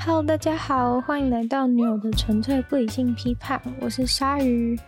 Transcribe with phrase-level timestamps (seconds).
[0.00, 4.78] Hello，大家好，欢迎来到女友的纯粹不理性批判，我是鲨鱼。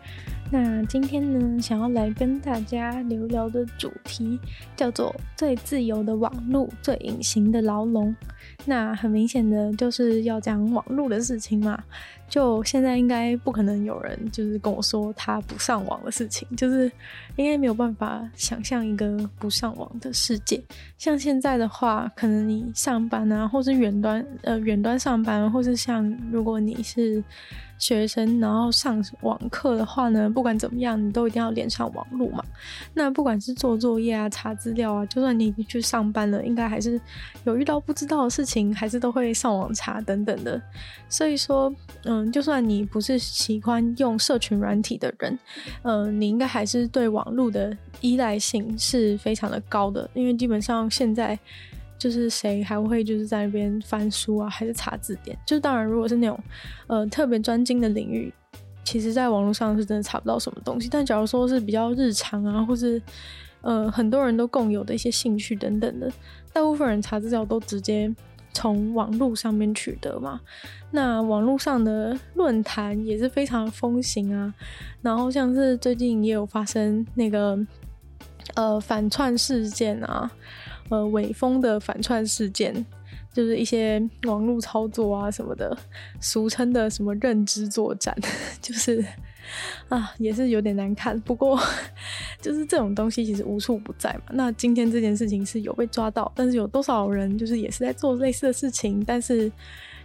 [0.53, 4.37] 那今天呢，想要来跟大家聊聊的主题
[4.75, 8.13] 叫做“最自由的网络，最隐形的牢笼”。
[8.67, 11.81] 那很明显的就是要讲网络的事情嘛。
[12.29, 16.91] 就现在应该不可能有人就是跟我说他不上网的事情，就是
[17.37, 20.61] 应该没有办法想象一个不上网的世界。
[20.99, 27.23] 像现在的话，可能你上班啊，或是远端呃远端上班，或是像如果你是
[27.81, 32.45] 学生，然后上网课的话呢，不管怎么样，你都一定要连上网络嘛。
[32.95, 37.01] 那不管是做作业啊、查资料啊，就算你已经去上班了，应该还是
[37.43, 40.63] 有遇到不知道的事情，还是都会上网查等等的。
[41.09, 42.21] 所以说，嗯。
[42.31, 45.39] 就算你不是喜欢用社群软体的人，
[45.83, 51.37] 嗯，你应该还是对网络的依赖性是非常的高的，因为基本上现在
[52.01, 55.39] 就是谁还会就是在那边翻书啊，还是查字典？
[55.47, 56.37] 就是当然，如果是那种
[56.89, 58.33] 呃特别专精的领域，
[58.83, 60.89] 其实在网络上是真的查不到什么东西。
[60.91, 63.01] 但假如说是比较日常啊，或是
[63.61, 66.11] 呃很多人都共有的一些兴趣等等的，
[66.53, 68.13] 大部分人查资料都直接。
[68.53, 70.41] 从网络上面取得嘛，
[70.91, 74.53] 那网络上的论坛也是非常风行啊。
[75.03, 77.57] 然后像是最近也有发生那个
[78.57, 80.29] 呃反串事件啊，
[80.91, 82.85] 呃伪封的反串事件，
[83.33, 85.75] 就是一些网络操作啊什么的，
[86.21, 88.15] 俗称的什么认知作战，
[88.61, 89.03] 就是。
[89.89, 91.19] 啊，也是有点难看。
[91.23, 91.59] 不过，
[92.41, 94.23] 就是这种东西其实无处不在嘛。
[94.33, 99.51] 那今天这件事情是有被抓到，但是有多少人就是也是在做类似的事情，但是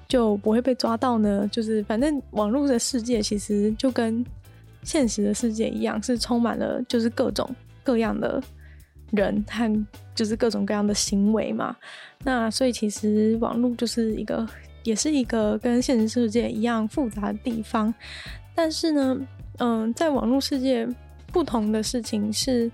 [0.07, 1.47] 就不会被抓到呢？
[1.51, 4.25] 就是反正网络的世界其实就跟
[4.81, 7.47] 现实的世界一样，是充满了就是各种
[7.83, 8.41] 各样的
[9.11, 11.75] 人和就是各种各样的行为嘛。
[12.23, 14.47] 那所以其实网络就是一个，
[14.83, 17.93] 也是一个跟现实世界一样复杂的地方。
[18.55, 19.17] 但是呢，
[19.57, 20.87] 嗯，在网络世界
[21.27, 22.71] 不同的事情是，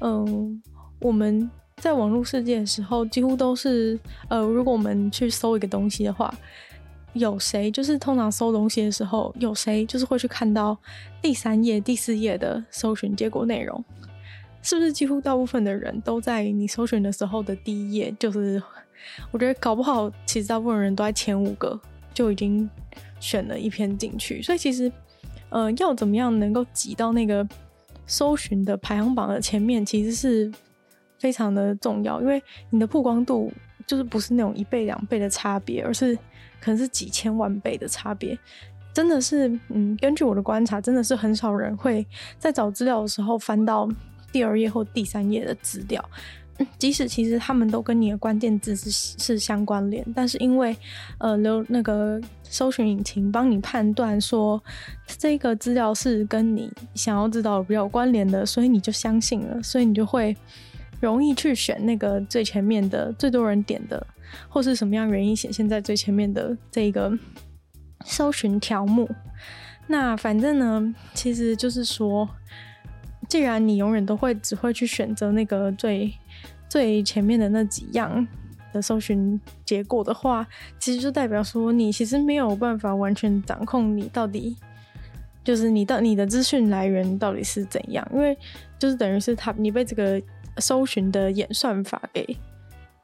[0.00, 0.62] 嗯，
[1.00, 3.98] 我们在网络世界的时候，几乎都是，
[4.28, 6.32] 呃，如果我们去搜一个东西的话，
[7.12, 10.76] 有谁就是通常搜东西的时候，有谁就是会去看到
[11.20, 13.84] 第三页、第四页的搜寻结果内容？
[14.66, 18.12] 是不是几乎大部分的人都在你搜寻的时候的第一页？
[18.18, 18.60] 就是
[19.30, 21.80] 我觉得搞不好，其实大部分人都在前五个
[22.12, 22.68] 就已经
[23.20, 24.90] 选了一篇进去，所以其实。
[25.48, 27.46] 呃，要怎么样能够挤到那个
[28.04, 30.52] 搜寻的排行榜的前面，其实是
[31.20, 33.50] 非常的重要，因为你的曝光度
[33.86, 36.16] 就是不是那种一倍两倍的差别，而是
[36.60, 38.36] 可能是几千万倍的差别。
[38.92, 42.04] 真的是，嗯，根据我的观察，真的是很少人会
[42.40, 43.88] 在找资料的时候翻到
[44.36, 46.04] 第二页或第三页的资料。
[46.78, 50.76] 即使其实他们都跟你的关键字是是相关联，但是因为
[51.18, 54.62] 呃，留那个搜寻引擎帮你判断说
[55.06, 60.36] 这个资料是跟你想要知道比较关联的，所以你就相信了，所以你就会
[61.00, 64.06] 容易去选那个最前面的、最多人点的，
[64.48, 67.12] 或是什么样原因显现在最前面的这个
[68.06, 69.08] 搜寻条目。
[69.86, 72.26] 那反正呢，其实就是说。
[73.28, 76.12] 既然你永远都会只会去选择那个最
[76.68, 78.26] 最前面的那几样
[78.72, 80.46] 的搜寻结果的话，
[80.78, 84.56] 其实就代表说你其实没有办法完全掌控你到底
[85.44, 88.36] 就是你的你的资讯来源到底是怎样，因为
[88.78, 90.20] 就是等于是他你被这个
[90.58, 92.36] 搜寻的演算法给。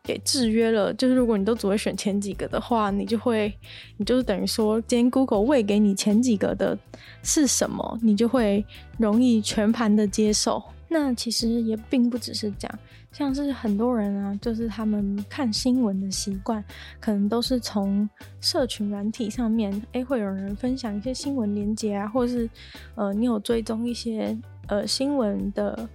[0.04, 3.52] 给制约了，就是如果你都只会选前几个的话，你就会，
[3.96, 6.76] 你就是等于说，今天 Google 喂给你前几个的
[7.22, 8.64] 是什么，你就会
[8.98, 10.60] 容易全盘的接受。
[10.88, 12.78] 那其实也并不只是这样，
[13.12, 16.62] 像是很多人啊，就是他们看新闻的习惯，
[17.00, 18.08] 可能都是从
[18.40, 22.50] 社群软体上面，诶，会有人分享一些新闻连接啊，或是
[22.96, 24.36] 呃，你有追踪一些
[24.66, 25.88] 呃新闻的。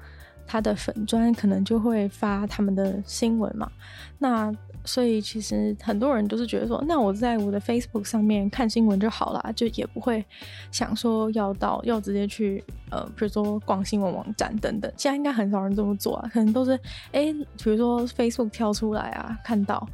[0.47, 3.69] 他的粉砖可能就会发他们的新闻嘛，
[4.17, 4.51] 那
[4.85, 10.23] 所以其实很多人都是觉得说，那我在我的 Facebook 上面看新闻就好了，就也不会
[10.71, 14.89] 想说要到要直接去呃，比如说逛新闻网站等等。
[14.95, 16.79] 现在应该很少人这么做啊，可能都是
[17.11, 19.85] 哎，比如说 Facebook 跳出来啊，看到。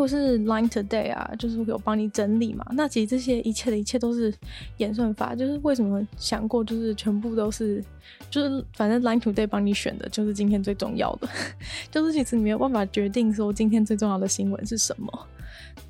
[0.00, 2.64] 或是 Line Today 啊，就是有帮你整理嘛。
[2.72, 4.32] 那其实这些一切的一切都是
[4.78, 5.34] 演算法。
[5.34, 7.84] 就是为什么想过，就是全部都是，
[8.30, 11.28] 就是反正 Line Today 帮你选的，就是今天最重要的。
[11.92, 15.26] 就是其实你没有办法决定说今天最重要的新闻是什么。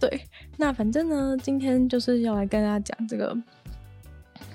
[0.00, 0.22] 对，
[0.56, 3.36] 那反正呢，今天就是要来跟大家讲这个，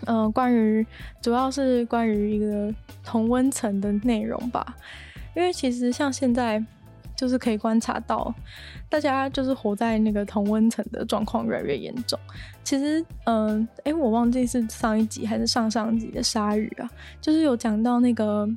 [0.05, 0.85] 呃，关于
[1.21, 2.75] 主要是关于一个
[3.05, 4.75] 同温层的内容吧。
[5.33, 6.61] 因为其实像现在。
[7.15, 8.33] 就是可以观察到，
[8.89, 12.19] 大家就是活在那个同温层的状况越来越严重。
[12.63, 16.89] 其实，嗯、呃，诶，我忘记是上一集还是上上集的鲨鱼啊，
[17.21, 18.47] 就是有讲到那个。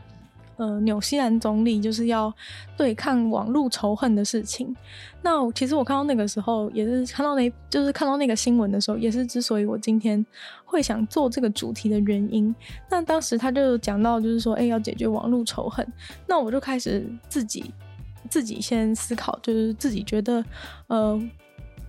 [0.59, 2.35] 呃，纽西兰总理就是要
[2.77, 4.75] 对抗网络仇恨的事情。
[5.23, 10.27] 那其实我看到那个时候，也是看到那，就是看到那个新闻的时候，也是之所以我今天
[10.65, 12.53] 会想做这个主题的原因。
[12.91, 15.87] 那当时他就讲到，就是说，哎，要解决网络仇恨。
[16.27, 17.73] 那我就开始自己
[18.29, 20.45] 自己先思考，就是自己觉得，
[20.87, 21.21] 呃。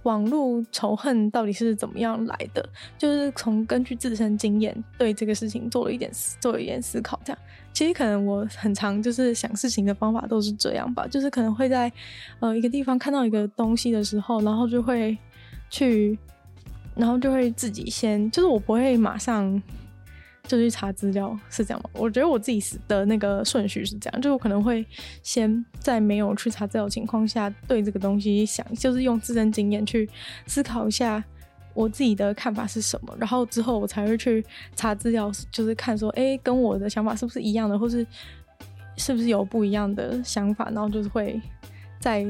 [0.03, 2.67] 网络仇恨到底是怎么样来的？
[2.97, 6.09] 就是从根据自身经验对这个事情做了一点
[6.39, 7.19] 做了一点思考。
[7.25, 7.39] 这样，
[7.73, 11.91] 其实可能我很常就是想事情的方法都是这样吧，就是可能会在
[12.39, 15.15] 呃一个地方看到一个东西的时候，然后就会
[15.69, 16.17] 去，
[16.95, 19.61] 然后就会自己先，就是我不会马上。
[20.49, 21.89] 就去查资料是这样吗？
[21.93, 24.83] 我觉得我自己的那个顺序是这样，就我可能会
[25.21, 30.09] 先在没有去查资料的情况下，对这个东西想，就是用自身经验去
[30.47, 31.23] 思考一下
[31.75, 34.43] 我自己的看法是什么，然后之后我才会去
[34.75, 38.03] 查资料，就是看说，哎、跟我的想法是不是一样的，或是
[38.97, 41.39] 是不是有不一样的想法，然后就是会
[41.99, 42.25] 再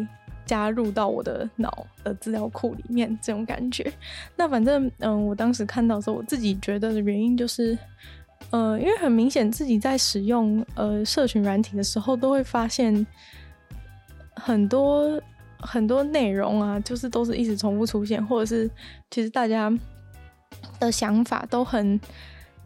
[0.49, 3.85] 加入到我的脑的资料库里面，这种感觉。
[4.35, 7.77] 那反正，嗯，我当时看到的时候，我自己觉得的原因就是。
[8.51, 13.05] 呃，因为很明显，自己在使用呃社群软体的时候，都会发现
[14.33, 15.21] 很多
[15.59, 18.67] 很多内容啊，就是都是一直重复出现，或者是
[19.11, 19.71] 其实大家
[20.79, 21.99] 的想法都很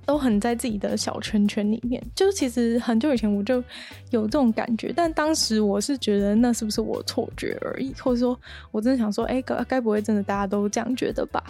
[0.05, 2.01] 都很在自己的小圈圈里面。
[2.15, 3.63] 就是其实很久以前我就
[4.11, 8.39] 有这种感觉，但当时我是觉得那是不是我错觉而已，或者说
[8.71, 11.43] 我真的想说，哎，该该不会真的大家都这样觉得吧？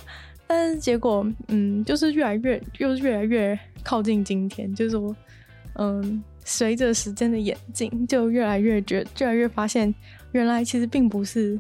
[0.45, 5.15] 但是结果，嗯，就是越来越，又越来越靠近今天，就是说，
[5.75, 9.93] 嗯，随着时间的演进，就越来越觉，越来越发现，
[10.33, 11.59] 原来其实并不是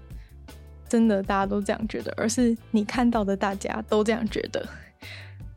[0.87, 4.63] 真的大家都这样觉得，而是你看到的大家都这样觉得。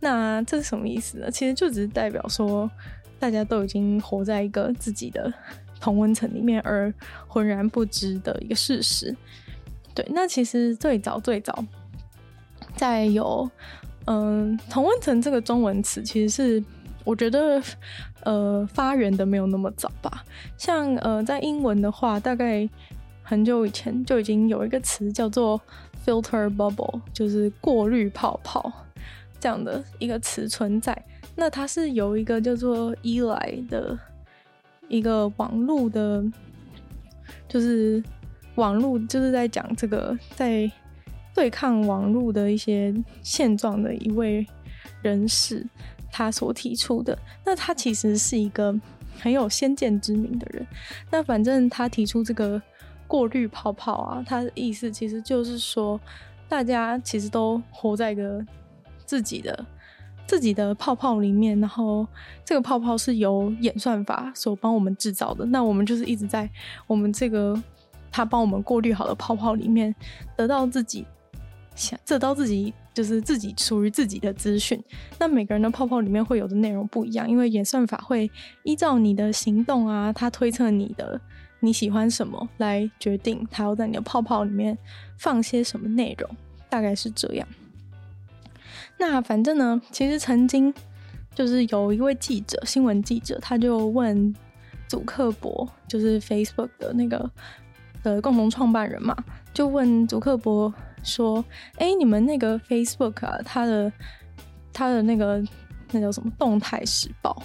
[0.01, 1.31] 那这是什么意思呢？
[1.31, 2.71] 其实就只是代表说，
[3.19, 5.33] 大家都已经活在一个自己的
[5.81, 6.93] 同温层里面，而
[7.27, 9.17] 浑然不知的一个事实。
[9.95, 11.65] 对，那其实最早最早。
[12.77, 13.51] 在有，
[14.05, 16.65] 嗯，同温层这个中文词，其实是
[17.05, 17.63] 我觉得，
[18.25, 20.23] 呃，发源的没有那么早吧。
[20.59, 22.69] 像呃，在英文的话，大概
[23.23, 25.59] 很久以前就已经有一个词叫做
[26.05, 28.71] filter bubble，就是过滤泡泡
[29.41, 30.97] 这样的一个词存在。
[31.35, 33.99] 那它是有一个叫做伊莱的
[34.88, 36.25] 一个网络的，
[37.49, 38.03] 就是
[38.55, 40.71] 网络就是在讲这个在。
[41.35, 44.47] 对抗网络的一些现状的一位
[45.03, 45.62] 人士，
[46.11, 48.75] 他所提出的，那他其实是一个
[49.19, 50.67] 很有先见之明的人。
[51.11, 52.62] 那反正他提出这个
[53.06, 56.00] 过滤泡泡啊，他的意思其实就是说，
[56.49, 58.43] 大家其实都活在一个
[59.06, 59.64] 自己的
[60.26, 62.06] 自己的泡泡里面，然后
[62.44, 65.47] 这个泡泡是由演算法所帮我们制造的。
[65.47, 66.50] 那我们就是一直在
[66.87, 67.58] 我们这个
[68.11, 69.94] 他帮我们过滤好的泡泡里面
[70.37, 71.06] 得到自己。
[71.75, 74.82] 想得到自己就是自己属于自己的资讯，
[75.19, 78.31] 那每个人的泡泡里面会有的内容不一样，因为演算法会
[78.62, 81.21] 依照你的行动啊，他推测你的
[81.61, 84.78] 你喜欢什么来决定他要在你的泡泡里面
[85.19, 86.31] 放些什么内容，
[86.71, 87.47] 大概是这样。
[88.99, 90.73] 那反正呢，其实曾经
[91.35, 94.35] 就是有一位记者，新闻记者，他就问
[94.88, 97.31] 祖克伯，就是 Facebook 的那个
[98.03, 99.17] 的共同创办人嘛，
[99.53, 100.73] 就问祖克伯。
[101.03, 101.45] 说，
[101.76, 103.93] 哎，你们那个 Facebook 啊，他的
[104.73, 105.41] 他的那个
[105.93, 107.41] 那叫什么动态时报？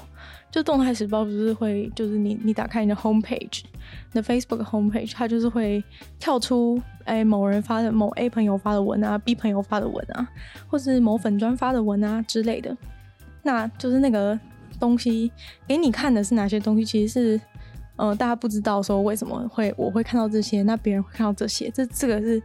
[0.51, 3.61] 就动态时报不是会，就是你你打开你的 homepage，
[4.11, 5.81] 你的 Facebook homepage，它就是会
[6.19, 10.27] 跳出哎某人发的某 A 朋友发的文啊，B 朋友发的文啊，
[10.67, 12.75] 或是某粉专发的文啊之类的。
[13.43, 14.37] 那就是那个
[14.79, 15.31] 东西
[15.65, 16.83] 给你看的是哪些东西？
[16.83, 17.41] 其实是，
[17.95, 22.43] 呃，大家不知道说为什么会我会看到这些，那别人会看到这些，这这个是。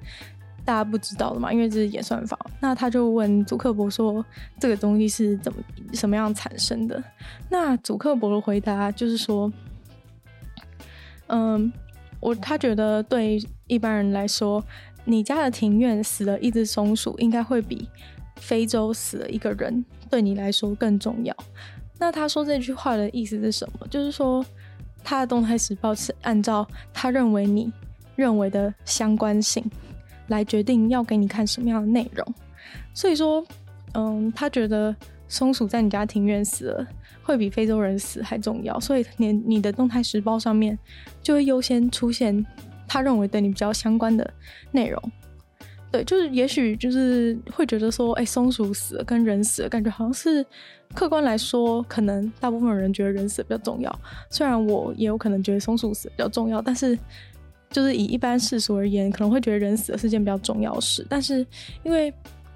[0.66, 2.36] 大家不知道的嘛，因为这是演算法。
[2.60, 4.22] 那他就问祖克伯说
[4.58, 7.02] ：“这个东西是怎么什么样产生的？”
[7.48, 9.50] 那祖克伯的回答就是说
[11.28, 11.72] ：“嗯，
[12.18, 14.62] 我他觉得对一般人来说，
[15.04, 17.88] 你家的庭院死了一只松鼠，应该会比
[18.36, 21.34] 非洲死了一个人对你来说更重要。”
[21.98, 23.86] 那他说这句话的意思是什么？
[23.88, 24.44] 就是说
[25.04, 27.72] 他的动态时报是按照他认为你
[28.16, 29.64] 认为的相关性。
[30.28, 32.26] 来决定要给你看什么样的内容，
[32.94, 33.44] 所以说，
[33.94, 34.94] 嗯，他觉得
[35.28, 36.86] 松鼠在你家庭院死了，
[37.22, 40.78] 会比非洲人死还重要，所以你你的动态时报上面
[41.22, 42.44] 就会优先出现
[42.86, 44.28] 他认为对你比较相关的
[44.72, 45.02] 内容。
[45.92, 50.44] 对，就是也许就是会觉得说，哎，松鼠死了跟人死了，感觉好像是
[50.92, 54.00] 客观来说，可能大部分人觉得人死比较重要。
[54.28, 56.98] 虽然我也有可能觉得松鼠死比较重要，但是
[57.70, 61.06] 就是以一般世俗而言，可能会觉得人死了是件比较重要事。
[61.08, 61.46] 但是
[61.82, 62.12] 因为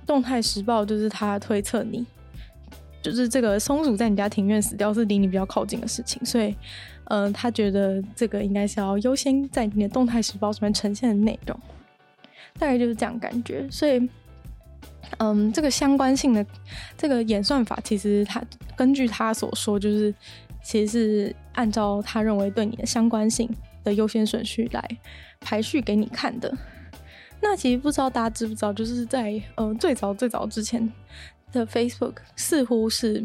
[0.07, 2.05] 动态时报就是他推测你，
[3.03, 6.55] 就是这个松鼠在你家庭院死掉是离你比较靠近的事情，所以，
[7.05, 11.59] 嗯、他觉得这个应该是要优先在你的动态时报上面呈现的内容。
[12.59, 14.09] 大概就是这样感觉，所以，
[15.19, 16.45] 嗯，这个相关性的
[16.99, 18.43] 这个演算法，其实他
[18.77, 20.13] 根据他所说，就是
[20.63, 23.49] 其实是按照他认为对你的相关性
[23.95, 24.99] 优先顺序来
[25.41, 26.53] 排序给你看的。
[27.41, 30.93] 那其实不知道大家知不知道，就是在呃最早最早之前
[31.53, 33.25] 的 Facebook 似乎是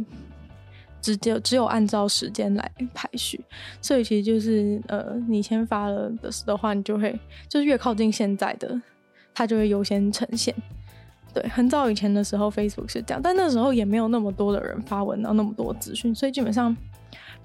[1.02, 3.40] 直接只有按照时间来排序，
[3.82, 8.82] 所以其实就是呃你先发了的的话，你就会就是越靠近现在的。
[9.38, 10.56] 它就会优先呈现，
[11.34, 16.74] 对，很早以前的时候，Facebook 是这样，但那时候也没有那么多的人发文，然后那么多资讯，所以基本上，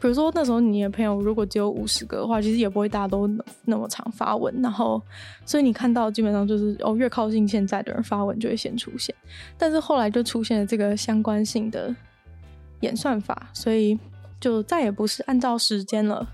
[0.01, 3.29] 比如说那时候你的朋友如果只有五十个的话，其实也不会大家都
[3.65, 5.01] 那么常发文，然后，
[5.45, 9.15] 所以你看到基本上就是哦，越靠近现在的人发文就会先出现，
[9.59, 11.95] 但是后来就出现了这个相关性的
[12.81, 13.99] 演算法，所以
[14.41, 16.27] 就再也不是按照时间了，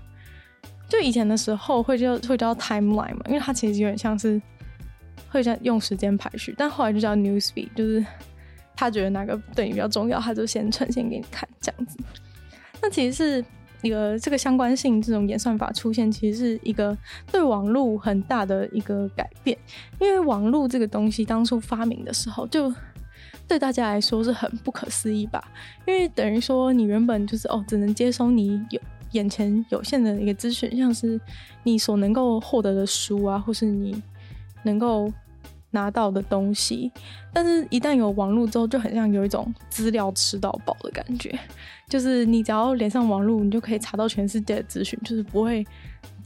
[0.87, 4.41] 就以前的时候会叫会叫 timeline 嘛，因为它其实有点像是。
[5.29, 8.03] 会这样用时间排序，但后来就叫 newsfeed，就是
[8.77, 11.97] 他觉得哪个对你比较重要，他就先呈现给你看这样子。
[12.81, 13.45] 那其实是
[13.81, 16.97] 一个这个相关性这种演算法出现，其实是一个
[17.31, 19.57] 对网络很大的一个改变。
[19.99, 22.73] 因为网络这个东西当初发明的时候，就
[23.47, 25.43] 对大家来说是很不可思议吧？
[25.85, 28.81] 因为等于说你原本就是哦，只能接收你有
[29.11, 31.19] 眼前有限的一个资讯，像是
[31.63, 34.01] 你所能够获得的书啊，或是你。
[34.63, 35.09] 能够
[35.77, 36.91] 拿到的东西，
[37.31, 41.37] 但是一旦有网络之后，就很像有一种资料吃到饱的感觉。
[41.87, 45.63] 就是你只要连上网络，你就可以查到全世界的资讯，就是不会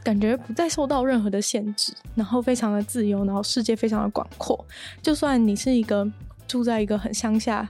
[0.04, 4.66] 感觉不再受到任何的限制，然后非常的自由，然后世界非常的广阔。
[5.02, 6.10] 就算你是一个
[6.48, 7.70] 住在一个很乡下、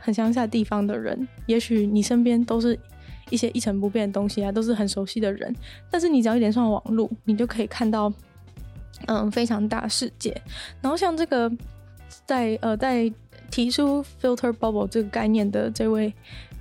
[0.00, 2.76] 很乡下地方的人，也许你身边都是
[3.30, 5.54] 一些一成不变的东西啊，都是很熟悉的人，
[5.88, 8.12] 但是你只要一连上网络，你就可以看到。
[9.06, 10.30] 嗯，非常大世界。
[10.80, 11.50] 然后像这个
[12.26, 13.10] 在呃在
[13.50, 16.12] 提出 filter bubble 这个概念的这位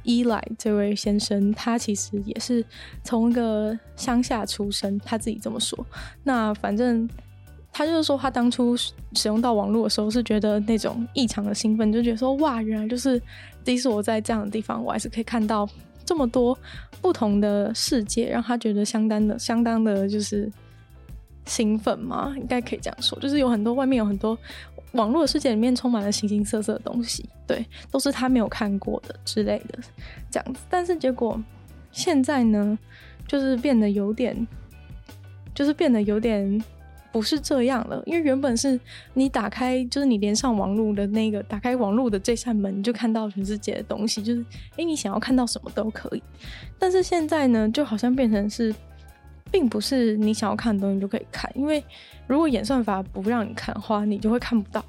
[0.03, 2.65] Eli 这位先生，他其实也是
[3.03, 5.85] 从一个乡下出生，他自己这么说。
[6.23, 7.07] 那反正
[7.71, 13.21] 他就是说，他当初使用到网络的时候，是觉得那种异常的兴奋，就觉得说哇，原来就是
[13.63, 15.69] 即使我在这样的地方，我还是可以看到
[16.03, 16.57] 这么多
[17.01, 20.51] 不同的世界，让他觉得相当的相当的就是。
[21.49, 22.33] 兴奋吗？
[22.37, 24.37] 应该可以这样说，就是有很多外面有很多
[24.91, 29.79] 网络世界里面充满了形形色色的东西，对，都是他没有看过的之类的
[30.29, 30.61] 这样子。
[30.69, 31.41] 但是结果
[31.91, 32.77] 现在呢，
[33.27, 34.47] 就是变得有点，
[35.55, 36.63] 就是变得有点
[37.11, 38.01] 不是这样了。
[38.05, 38.79] 因为原本是
[39.15, 44.45] 你打开，就是你连上网络的那个打开网络的这扇门，你就看到全世界的东西，就是
[44.77, 46.21] 诶，你想要看到什么都可以。
[46.77, 48.73] 但是现在呢，就好像变成是。
[49.51, 51.83] 并不是你想要看的东西就可以看，因为
[52.27, 54.83] 如果演算法不让你看的话，你就会看不到，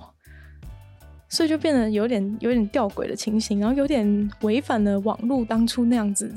[1.28, 6.30] 所以就变得有点有点吊诡的情形，然后有点违反了网络当初那样子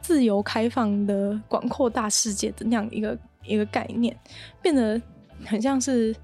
[0.00, 4.16] 自由开放的广阔大世界的那样一个一个概念，
[4.60, 5.00] 变得
[5.44, 6.14] 很像是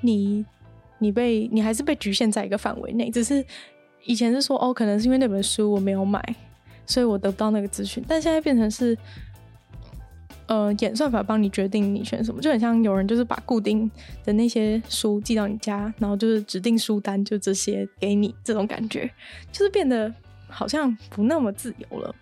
[0.00, 0.44] 你
[0.98, 3.44] 你被你还是被局限在一个范围内，只是
[4.04, 6.20] 以前是说哦，可能是因为那本书我没有买，
[6.86, 8.98] 所以我得不到那个资讯，但现在变成是。
[10.46, 13.90] 呃，演算法帮你决定你选什么，就很像有人就是把固定
[14.24, 19.10] 的那些书寄到你家，然后就是指定书单就这些给你，这种感觉
[19.50, 20.12] 就是变得
[20.48, 22.14] 好像不那么自由了。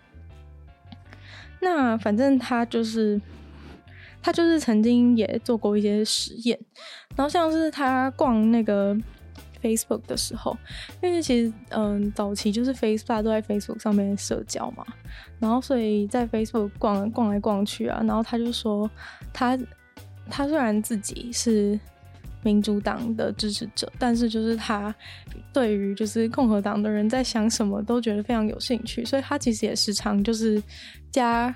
[1.59, 3.19] 那反正他就是
[4.21, 6.59] 他就是曾经也做过一些实验，
[7.15, 8.97] 然后像是他逛那个。
[9.61, 10.57] Facebook 的时候，
[11.01, 14.85] 因为其实嗯，早期就是 Facebook 都在 Facebook 上面社交嘛，
[15.39, 18.89] 然后所以在 Facebook 逛逛来逛去啊，然后他就说
[19.31, 19.57] 他
[20.29, 21.79] 他虽然自己是
[22.43, 24.93] 民主党的支持者，但是就是他
[25.53, 30.61] 对于就是共和党的人在想什么都觉得非常有兴趣，所以他其实也时常就是
[31.11, 31.55] 加。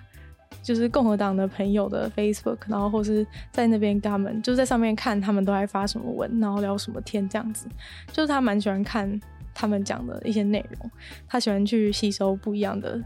[0.61, 7.67] 就是共和党的朋友的 Facebook，然后或是在那边跟他们，就是在上面看他们都在发什么文，然后聊什么天这样子。
[8.11, 9.19] 就是他蛮喜欢看
[9.53, 10.91] 他们讲的一些内容，
[11.27, 12.99] 他喜欢去吸收不一样的、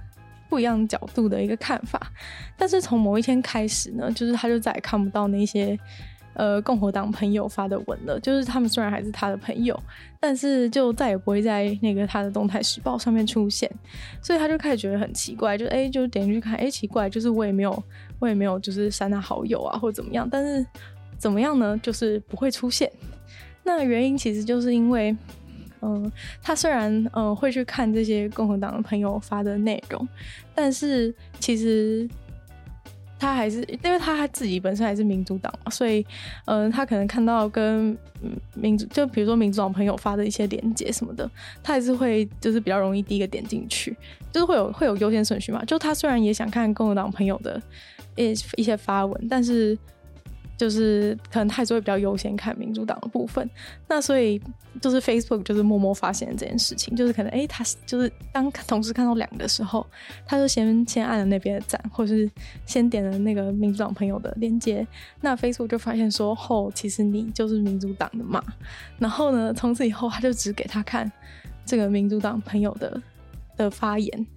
[0.47, 1.99] 不一样角度的一个看法。
[2.57, 5.77] 但是从某一天开始呢，就是他就再也看不到那些
[6.39, 9.77] 呃共和党朋友发的文了，就是他们虽然还是他的朋友，
[10.21, 13.69] 但是就再也不会在那个他的动态时报上面出现，
[14.21, 17.83] 所以他就开始觉得很奇怪，就哎就点进去看，哎奇怪，就是我也没有
[18.19, 20.65] 我也没有就是删他好友啊或者怎么样，但是
[21.17, 21.77] 怎么样呢？
[21.83, 22.89] 就是不会出现。
[23.63, 25.15] 那原因其实就是因为。
[25.81, 30.05] 嗯，他虽然嗯会去看这些共和党的朋友发的内容，
[30.53, 32.05] 但是其实
[33.19, 36.05] 他还是因为他自己本身还是民主党嘛，所以
[36.45, 37.95] 嗯他可能看到跟
[38.55, 41.29] 民主就比如说民主党朋友发的一些连接什么的，
[41.61, 43.95] 他还是会就是比较容易第一个点进去，
[44.31, 45.63] 就是会有会有优先顺序嘛。
[45.65, 47.61] 就他虽然也想看共和党朋友的
[48.15, 49.77] 一一些发文，但是。
[50.59, 53.49] 就是可能他还是会比较优先看民主党的部分，
[53.87, 54.37] 那所以
[54.81, 59.87] 就是 Facebook 就是默默发现这件事情，就是可能哎、他就是当同时看到两个的时候，
[60.25, 62.29] 他就先先按了那边的赞，或是
[62.65, 64.85] 先点了那个民主党朋友的链接，
[65.21, 68.43] 那 Facebook 就发现说，哦，其实你就是民主党的嘛，
[68.97, 71.09] 然后呢，从此以后他就只给他看
[71.65, 73.01] 这个民主党朋友的
[73.55, 74.27] 的发言，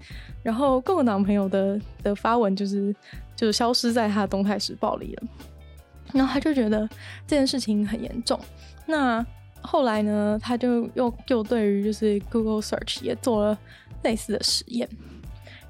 [0.45, 2.95] 然后共和党朋友的的发文就是
[3.35, 5.23] 就是消失在他的动态时报里了。
[6.13, 6.89] 然后他就觉得
[7.27, 8.39] 这件事情很严重。
[8.87, 9.25] 那
[9.61, 13.59] 后来呢，他就又又对于就是 Google Search 也做了
[14.03, 14.89] 类似的实验，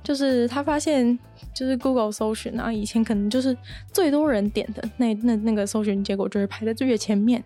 [0.03, 1.19] 就是他发现
[1.55, 3.57] 就是 Google 搜寻啊，以前可能就是
[3.93, 7.43] 最多人点的那那那个搜寻结果就是排在最前面，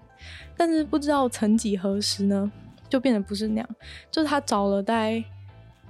[0.57, 2.51] 但是不知道曾几何时呢，
[2.89, 3.69] 就变得不是那样，
[4.11, 5.25] 就是他找了大概。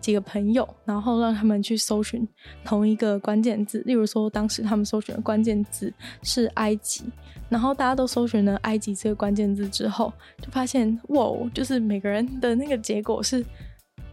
[0.00, 2.26] 几个朋友，然后让他们去搜寻
[2.64, 7.04] 同一个关键字，例如说当时他们搜寻的关键字是埃及，
[7.48, 13.44] 然后大家都搜寻了埃及这个关键字之后，就发现哇，就是每个人的那个结果是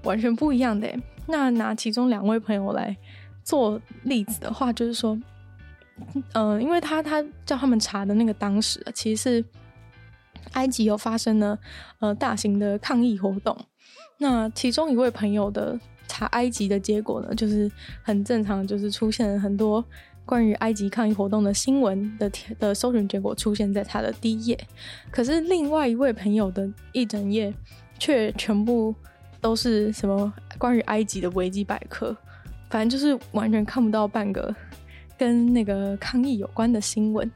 [0.03, 0.91] 完全不一样的。
[1.27, 2.95] 那拿其中两位朋友来
[3.43, 5.17] 做例子的话，就是说，
[6.33, 9.45] 嗯、呃，因为他他叫他们查的那个当时其实是
[10.53, 11.57] 埃及有发生了
[11.99, 13.55] 呃大型的抗议活动。
[14.17, 17.69] 那其中一位朋友的查埃及的结果呢，就是
[18.01, 19.83] 很正常，就是出现了很多
[20.25, 24.57] 关于埃及抗议活动的新闻的的搜寻结果出现在他的第一页。
[25.11, 27.53] 可是另外一位朋友的一整页
[27.99, 28.93] 却全部
[29.41, 32.15] 都是什么关于埃及的维基百科，
[32.69, 34.55] 反正就是完全看不到半个
[35.17, 37.29] 跟那个抗议有关的新闻。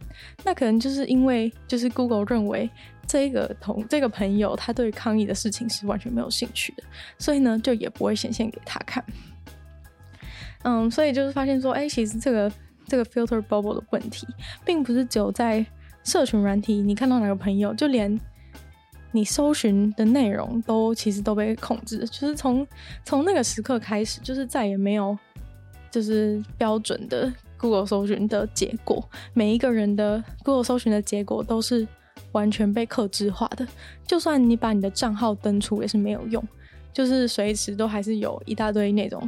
[0.45, 2.69] 那可能就是因为就是 Google 认为。
[3.07, 6.83] 这个同这个朋友，他对抗议的事情是完全没有兴趣的，
[7.17, 9.01] 所以呢，就也不会显现给他看。
[10.63, 12.51] 嗯，所以就是发现说，哎，其实这个
[12.85, 14.27] 这个 filter bubble 的问题，
[14.65, 15.65] 并不是只有在
[16.03, 18.19] 社群软体，你看到哪个朋友，就连
[19.13, 21.99] 你搜寻的内容都其实都被控制。
[21.99, 22.67] 就是从
[23.05, 25.17] 从那个时刻开始，就是再也没有
[25.89, 31.87] 就是标准的 Google 搜寻的结果，每一个人的 Google 搜寻的结果都是。
[32.38, 33.67] 完全被克制化的，
[34.06, 36.47] 就算你把你的账号登出也是没有用，
[36.93, 39.28] 就是随时都还是有一大堆那种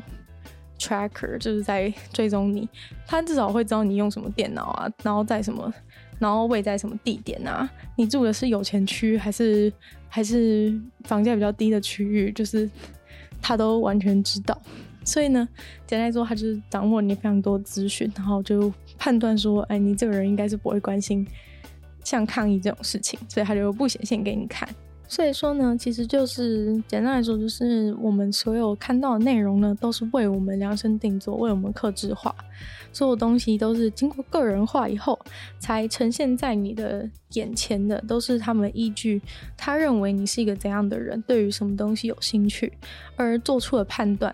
[0.77, 2.69] tracker，就是在追踪你，
[3.07, 5.73] 他至少会知道你用什么电脑啊，然后在什么，
[6.19, 7.67] 然后位在什么地点啊，
[7.97, 9.73] 你住的是有钱区还是
[10.07, 12.69] 还是房价比较低的区域，就是
[13.41, 14.55] 他都完全知道。
[15.03, 15.47] 所以呢，
[15.87, 21.25] 简单来说，他就是掌握你非常多资讯，然后就判断说，哎，你这个人应该是不会关心。
[22.03, 24.67] 像抗议这种事情，所以他就不显现给你看。
[25.07, 32.33] 所以说呢，其实就是简单来说，就是我们所有看到的内容呢，都是为我们量身定做，为我们克制化。
[32.93, 35.19] 所有东西都是经过个人化以后，
[35.57, 39.19] 才呈现在你的眼前的，都是他们依据
[39.57, 42.71] 他认为你是一个怎样的人，对于什么东西有兴趣
[43.15, 44.31] 而做出的判断。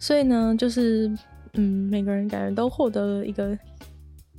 [0.00, 1.08] 所以呢，就是
[1.52, 3.56] 嗯，每个人感觉都获得了一个。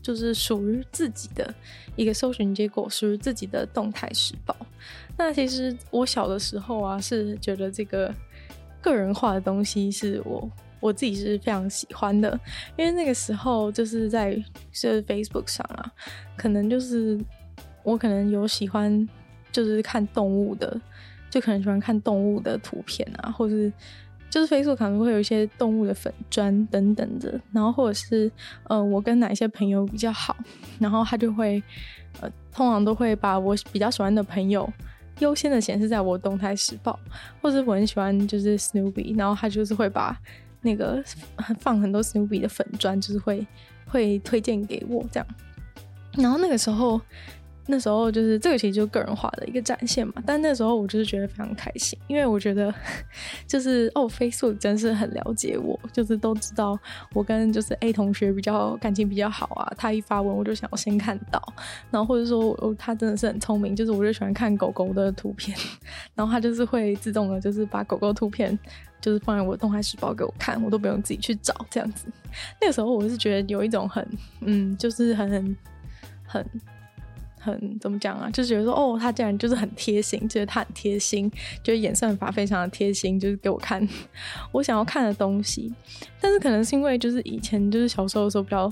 [0.03, 1.51] 就是属于自己的
[1.95, 4.55] 一个搜寻结果，属于自己的动态时报。
[5.17, 8.13] 那其实我小的时候啊，是觉得这个
[8.81, 12.39] 个人化的东西是我我自己是非常喜欢的，
[12.77, 14.37] 因为那个时候就是在
[14.71, 15.91] 是 Facebook 上啊，
[16.35, 17.17] 可能就是
[17.81, 19.09] 我可能有喜欢
[19.51, 20.79] 就是看动物的，
[21.31, 23.71] 就可能喜欢看动物的图片啊，或是。
[24.33, 28.31] 就是 Facebook 可能会有一些动物的粉砖等等的，然后或者是
[28.63, 30.35] 呃，我跟哪一些朋友比较好，
[30.79, 31.61] 然后他就会
[32.19, 34.67] 呃，通常都会把我比较喜欢的朋友
[35.19, 36.99] 优先的显示在我动态时报，
[37.43, 40.19] 或者我很喜欢就是 Snoopy，然后他就是会把
[40.61, 41.03] 那个
[41.59, 43.45] 放很多 Snoopy 的粉砖，就是会
[43.85, 45.27] 会推荐给我这样。
[46.13, 46.99] 然后那个时候
[47.65, 50.13] 那时候就是这个，其实就个人化的一个展现嘛。
[50.25, 52.73] 但那时候我就是觉得非常开心，因为我觉得
[53.47, 56.77] 就是哦，Facebook 真是很了解我，就是都知道
[57.13, 59.73] 我跟就是 A 同学比较感情比较好啊。
[59.77, 61.41] 他一发文我就想要先看到，
[61.89, 65.57] 然后或者说我他真的是很聪明，就是我就喜欢看狗狗的图片，
[66.15, 68.57] 然后他就是会自动的，就是把狗狗图片
[68.99, 72.07] 就是放在我的动态时报给我看，我都不用自己去找这样子。
[72.59, 74.05] 那个时候我是觉得有一种很
[74.41, 75.57] 嗯，就是很很
[76.25, 76.45] 很。
[77.43, 78.29] 很怎么讲啊？
[78.31, 81.29] 就觉得说，哦，他竟然就是很贴心，觉得他很贴心，
[81.63, 83.87] 觉得演算法非常的贴心，就是给我看
[84.53, 85.73] 我想要看的东西。
[86.21, 88.71] 但是可能是因为就是以前就是小时候的时候比较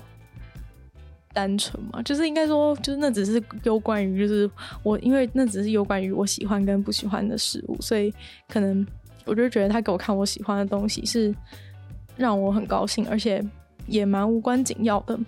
[1.34, 4.50] 单纯嘛，就是应该说就是那只是有关于就是
[4.84, 8.14] 我，因为那只是有关于我喜欢跟不喜欢的事物，所以
[8.48, 8.86] 可能
[9.26, 11.34] 我就觉得他给我看我喜欢的东西是
[12.18, 13.44] 让我很高兴，而且
[13.88, 15.20] 也蛮无关紧要的。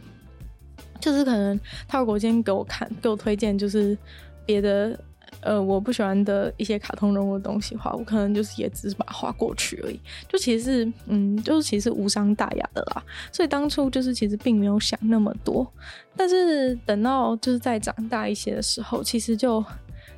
[1.03, 3.97] 就是可能他如果今天给我看，给我推荐就是
[4.45, 4.97] 别的
[5.41, 9.99] 呃我不喜欢的一些卡通人物的东西的话，我可能就是也只是把它划过去而已。
[10.29, 13.03] 就其实是嗯，就是其实无伤大雅的啦。
[13.33, 15.69] 所以当初就是其实并没有想那么多。
[16.15, 19.61] 但是等到就是再长大一些的时候，其实就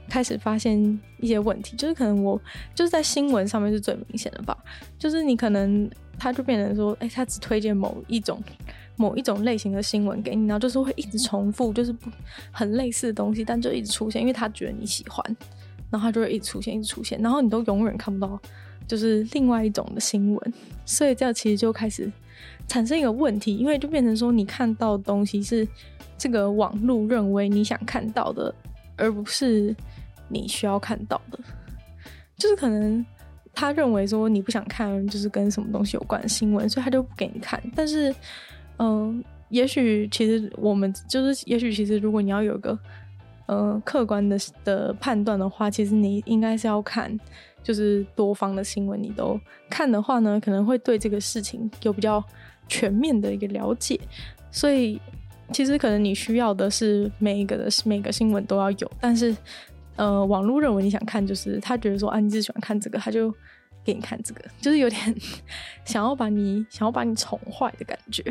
[0.07, 1.75] 开始发现一些问题。
[1.75, 2.39] 就是可能我
[2.75, 4.55] 就是在新闻上面是最明显的吧。
[4.99, 8.39] 就是你可能他就变成说，哎、他只推荐某一种。
[8.97, 12.09] 某一种类型的新闻给你，然后就是会一直重复，就是不
[12.51, 15.21] 很类似的东西，但就一直出现，因为他觉得你喜欢，
[15.89, 18.39] 然后他就会一直出现，一直出现，然后你都永远看不到
[18.87, 20.53] 就是另外一种的新闻，
[20.85, 22.09] 所以这样其实就开始
[22.69, 25.67] 产生一个问题，因为就变成说你看到的东西是
[26.17, 28.55] 这个网络认为你想看到的，
[28.95, 29.75] 而不是
[30.29, 31.37] 你需要看到的，
[32.37, 33.05] 就是可能
[33.53, 38.15] 他认为说你不想看就是跟什么东西有关的新闻，所以他就不给你看，但是。
[38.77, 42.77] 嗯，也许其实我们就是，也许其实如果你要有个
[43.45, 47.17] 呃客观的的判断的话，其实你应该是要看
[47.63, 52.23] 就是多方的新闻，你都看的话呢，可能会对这个事情有比较
[52.67, 53.99] 全面的一个了解。
[54.51, 54.99] 所以
[55.51, 59.35] 其实可能你需要的是每一个的每个新闻都要有，但是
[59.95, 63.33] 呃网络认为你想看，就是他觉得说啊你只喜欢看这个，他就
[63.83, 65.15] 给你看这个，就是有点
[65.85, 68.23] 想要把你想要把你宠坏的感觉。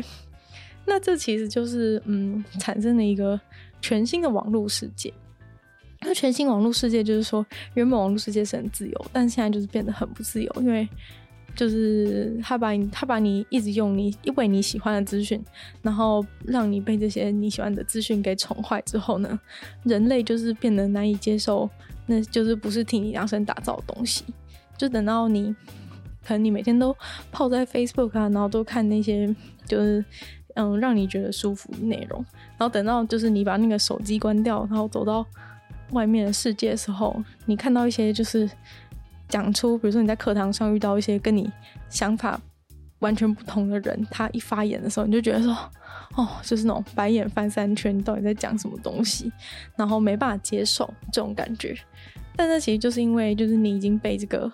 [0.85, 3.39] 那这其实就是嗯，产生了一个
[3.81, 5.11] 全新的网络世界。
[6.01, 7.43] 那全新网络世界就是说，
[7.73, 10.87] 原本网络世界是很自由，但现在就是变得很不自由，因为
[11.55, 15.43] 就是他把你他把你一直用你因为你喜欢的资讯，
[15.81, 19.39] 然后让你被这些你喜欢的资讯给宠坏之后呢，
[19.83, 21.67] 人类就是变得难以接受，
[22.05, 24.23] 那就是不是替你量身打造的东西。
[24.77, 25.55] 就等到你
[26.23, 26.95] 可能你每天都
[27.31, 30.05] 泡在 Facebook 啊，然后都看那些就是。
[30.55, 32.23] 嗯，让你觉得舒服的内容，
[32.57, 35.25] 然后等到就是你把那个手机关掉，然后走到
[35.91, 37.15] 外面的世界的时候，
[37.45, 38.49] 你看到一些就是
[39.27, 41.51] 讲出，比如说你在课堂上遇到一些跟你
[41.89, 42.39] 想法
[42.99, 45.53] 完全不同的人，他一发言的时候，你就觉得说，
[46.15, 49.29] 哦，就是那种白眼翻三圈，到底在讲什么东西，
[49.75, 51.77] 然后没办法接受这种感觉。
[52.37, 54.49] 但这其实就是因为就是你已经被这个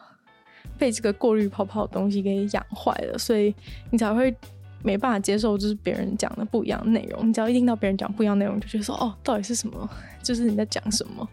[0.79, 3.53] 被这个过滤泡泡的东西给养坏了，所以
[3.91, 4.35] 你才会。
[4.83, 7.27] 没办法接受，就是别人讲的不一样的内容。
[7.27, 9.89] 你只要一听到别人讲不一样的内容，就觉得说哦，到底是什么？
[10.23, 11.27] 就是你在讲什么？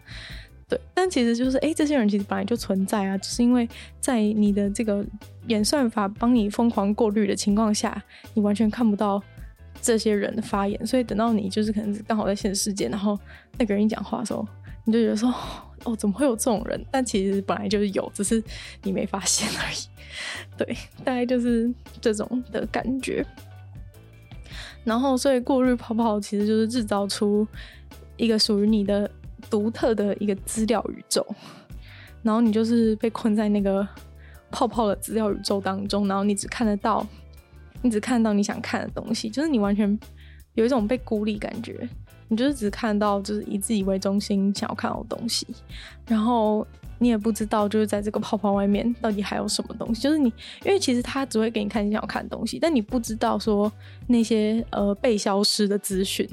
[0.67, 0.79] 对。
[0.93, 3.67] 但其实就是，哎，这些人其实本来就存在啊，只是因为
[3.99, 5.05] 在你的这个
[5.47, 8.01] 演算法帮你疯狂过滤的情况下，
[8.33, 9.21] 你完全看不到
[9.81, 10.85] 这些人的发言。
[10.85, 13.17] 所以等到你就是可能刚好在现实世界，然后
[13.57, 14.47] 那个人一讲话的时候，
[14.85, 15.33] 你就觉得说
[15.89, 16.85] 哦，怎么会有这种人？
[16.91, 18.43] 但其实本来就是有，只是
[18.83, 19.77] 你没发现而已。
[20.57, 23.25] 对，大概就是这种的感觉。
[24.83, 27.47] 然后，所以过滤泡泡其实就是制造出
[28.17, 29.09] 一个属于你的
[29.49, 31.25] 独特的一个资料宇宙。
[32.21, 33.87] 然后你就是被困在那个
[34.51, 37.05] 泡泡的资料宇宙当中，然后你只看得到，
[37.81, 39.97] 你只看到你想看的东西，就是你完全
[40.53, 41.87] 有一种被孤立感觉。
[42.29, 45.45] 你就是只看到就是以自己为中心想要看到的东西，
[46.07, 46.65] 然后。
[47.01, 50.01] 你也不知道，就是在这个泡泡外面到底还有什么东西。
[50.01, 50.27] 就是你，
[50.65, 53.71] 因为其实他只会给你看你想要看的东西，但你不知道说
[54.05, 56.29] 那些呃被消失的资讯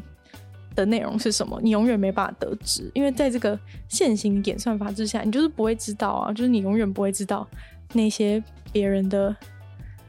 [0.74, 2.90] 的内容是什么，你永远没办法得知。
[2.94, 3.56] 因为在这个
[3.88, 7.46] 现行演算法之下，你就是不会知道啊，就是你永远不会知道
[7.92, 9.36] 那些别人的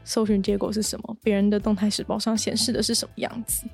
[0.04, 3.68] 搜寻结果是什么，别人的动态时报上显示的是什么样子。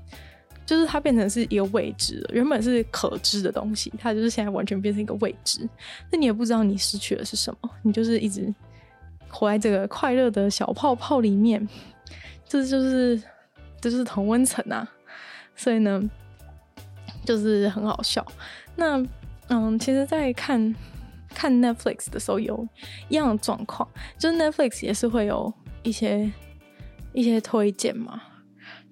[0.65, 5.67] 就是它变成是一个未知了，原本是可知的东西，它就是现在完全变成一个未知。
[6.11, 8.53] 那你也不知道你失去的是什么，你就是一直
[9.29, 11.67] 活在这个快乐的小泡泡里面，
[12.45, 13.21] 这就是
[13.81, 14.89] 就是同温层啊。
[15.55, 16.01] 所以呢，
[17.25, 18.25] 就是很好笑。
[18.75, 19.05] 那
[19.49, 20.73] 嗯，其实，在看
[21.29, 22.67] 看 Netflix 的时候，有
[23.09, 26.31] 一样的状况，就是 Netflix 也是会有一些
[27.11, 28.21] 一些推荐嘛。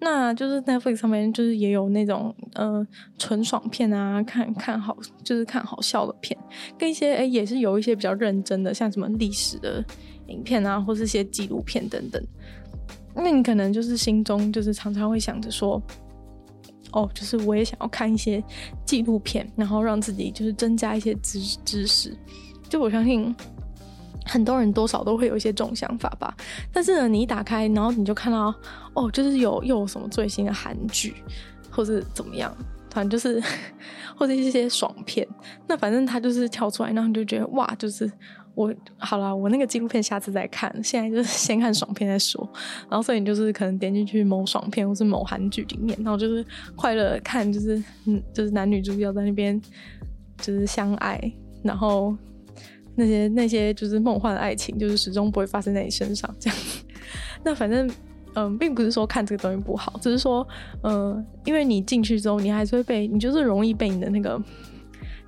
[0.03, 2.85] 那就是 Netflix 上面就是也有那种呃
[3.19, 6.35] 纯爽片啊，看看好就是看好笑的片，
[6.75, 9.85] 跟一些诶、也是有一些比较认真的，像什么历史的
[10.25, 12.19] 影片啊，或是些纪录片等等。
[13.13, 15.79] 那你可能就是心中就是常常会想着说，
[16.93, 18.43] 哦，就是我也想要看一些
[18.83, 22.17] 纪录片，然后让自己就是增加一些知知识。
[22.67, 23.35] 就我相信。
[24.25, 26.35] 很多人多少都会有一些这种想法吧，
[26.71, 28.53] 但是呢，你一打开，然后你就看到，
[28.93, 31.15] 哦，就是有又有什么最新的韩剧，
[31.69, 32.55] 或是怎么样，
[32.91, 33.41] 反正就是
[34.15, 35.27] 或者一些爽片，
[35.67, 38.09] 那反正他就是跳出来，然后你就觉得哇，就是
[38.53, 42.47] 我好啦，我那个纪录片下次再看，现在就是先看爽片再说，
[42.89, 49.59] 然后所以你就是可能点进去某爽片或是某韩剧里面，然后就是快乐看，就是嗯，就是男女主角在那边
[50.37, 51.19] 就是相爱，
[51.63, 52.15] 然后。
[52.95, 56.59] 那些那些就是梦幻爱情，就是始终不会发生在你身上，这样。
[57.43, 57.89] 那反正，
[58.35, 60.47] 嗯，并不是说看这个东西不好，只是说，
[60.83, 64.41] 嗯，因为你进去之后，你还是会被，你就是容易被你的那个，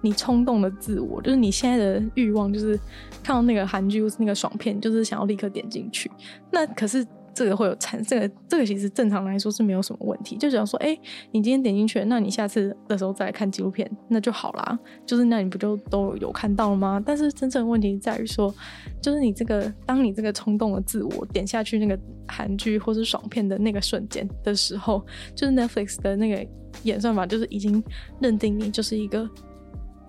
[0.02, 2.78] 你冲动的自我，就是你现在的欲望，就是
[3.24, 6.10] 看到那个韩剧是那个爽片，就是想要立刻点进去。
[6.52, 7.06] 那可是。
[7.34, 10.98] 这个会有产，这个这个其实正常来说是没有什么问题，就只要说，哎，
[11.32, 14.80] 你今天点进去，那你下次的时候再来看纪录片，那就好啦。
[15.06, 17.02] 就是那你不就都有看到了吗？
[17.06, 18.54] 但是真正的问题在于说，
[19.02, 26.46] 就是你这个，当你这个冲动的自我点下去那个韩剧或是爽片的那个瞬间的时候，就是 Netflix 的那个
[26.84, 27.84] 演算法就是已经
[28.20, 29.30] 认定你就是一个。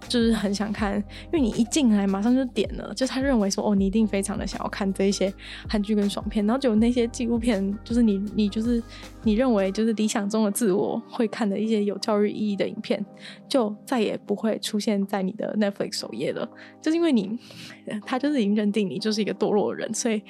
[0.08, 5.32] 就是很想看，因为你一进来马上就点了，就他认为说哦，你一定非常的想要看这一些
[5.68, 8.82] 韩剧跟爽片，然后就有那些纪录片，就是你你就是
[9.22, 13.04] 你认为就是理想中的自我会看的一些有教育意义的影片，
[13.48, 16.48] 就再也不会出现在你的 Netflix 首页了，
[16.82, 17.38] 就是因为你
[18.04, 20.22] 他就是已经认定你就是一个堕落的人，所以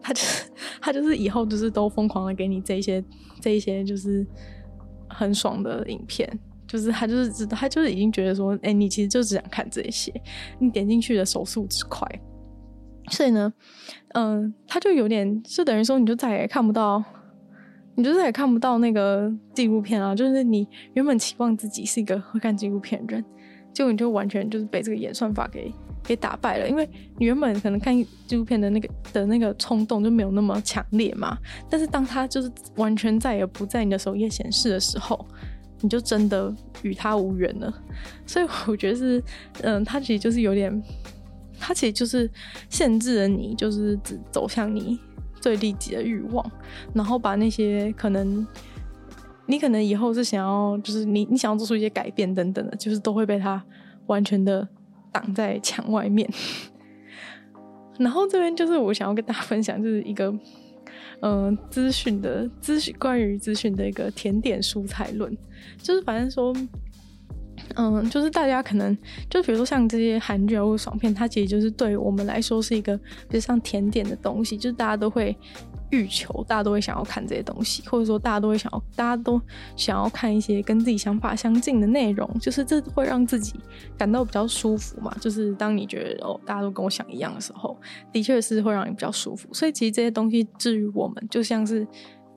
[0.00, 3.02] 他就是他就是以后就是都疯狂的给你这一些
[3.40, 4.26] 这一些就是
[5.08, 6.38] 很爽的影片。
[6.72, 10.10] 就是他就是知道，他就是已经觉得说，哎、你其实就只想看这些，
[10.58, 12.08] 你点进去的手速之快，
[13.10, 13.52] 所以呢，
[14.14, 17.04] 嗯、他就有点，就等于说，你就再也看不到，
[17.94, 20.14] 你就再也看不到那个纪录片啊。
[20.14, 23.24] 就是你原本期望自己是一个会看纪录片的人，
[23.74, 25.70] 结果你就完全就是被这个演算法给
[26.02, 27.94] 给打败了，因为你原本可能看
[28.26, 31.36] 纪录片的那个的那个冲动就没有那么强烈嘛。
[31.68, 35.26] 但是当他就是完全再也不在你的首页显示的时候。
[35.82, 37.82] 你就真的与他无缘了，
[38.24, 39.22] 所以我觉得是，
[39.62, 40.82] 嗯，他其实就是有点，
[41.58, 42.30] 他其实就是
[42.70, 44.98] 限制了你，就是只走向你
[45.40, 46.50] 最利己的欲望，
[46.94, 48.46] 然后把那些可能
[49.46, 53.62] 你可能以后是想要，就是你你想要做出一些改变等等的，就是都会被他
[54.06, 54.66] 完全的
[55.10, 56.28] 挡在墙外面。
[57.98, 60.32] 然后这边就是我想要跟大家分享，就是一个。
[61.22, 65.36] 嗯，资讯的资讯，关于资讯的一个甜点蔬菜论，
[65.80, 66.54] 就是反正说，
[67.76, 68.96] 嗯，就是大家可能
[69.30, 72.96] 就比如说像这些韩剧或爽片，它其实就是对我们来说是一个
[73.28, 75.36] 比如像甜点的东西，就是大家都会。
[75.92, 79.40] 欲求，大家都会想要看这些东西，或者说大家都会想要，大家都
[79.76, 83.60] 想要看一些跟自己想法相近的内容，就是这会让自己
[83.96, 85.14] 感到比较舒服嘛。
[85.20, 87.78] 就是当你觉得哦，大家都跟我想一样的时候，
[88.10, 89.52] 的确是会让你比较舒服。
[89.52, 91.86] 所以其实这些东西至于我们，就像是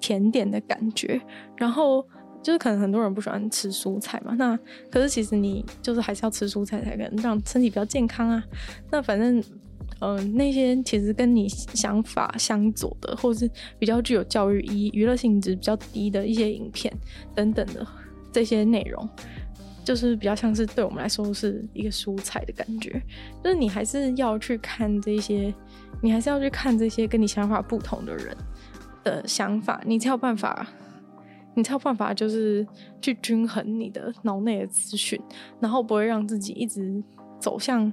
[0.01, 1.21] 甜点的感觉。
[1.55, 2.05] 然后
[2.43, 4.59] 就是可能很多人不喜欢吃蔬菜嘛，那
[4.91, 8.43] 可是其实你就是还是要吃蔬菜才可能让身体比较健康啊。
[8.91, 9.41] 那反正。
[10.01, 16.93] 嗯、那些其实跟你想法相左的，或者是比较具有教育意义、娱乐性质比较低的一些影片
[17.33, 17.87] 等等的
[18.31, 19.07] 这些内容，
[19.83, 23.01] 就是比较像是对我们来说是一个蔬菜的感觉。
[23.43, 25.53] 就是你还是要去看这些，
[26.01, 28.35] 你还是要去看这些跟你想法不同的人
[29.03, 30.67] 的想法，你才有办法，
[31.55, 32.67] 你才有办法就是
[33.01, 35.19] 去均衡你的脑内的资讯，
[35.61, 37.01] 然后不会让自己一直
[37.39, 37.91] 走向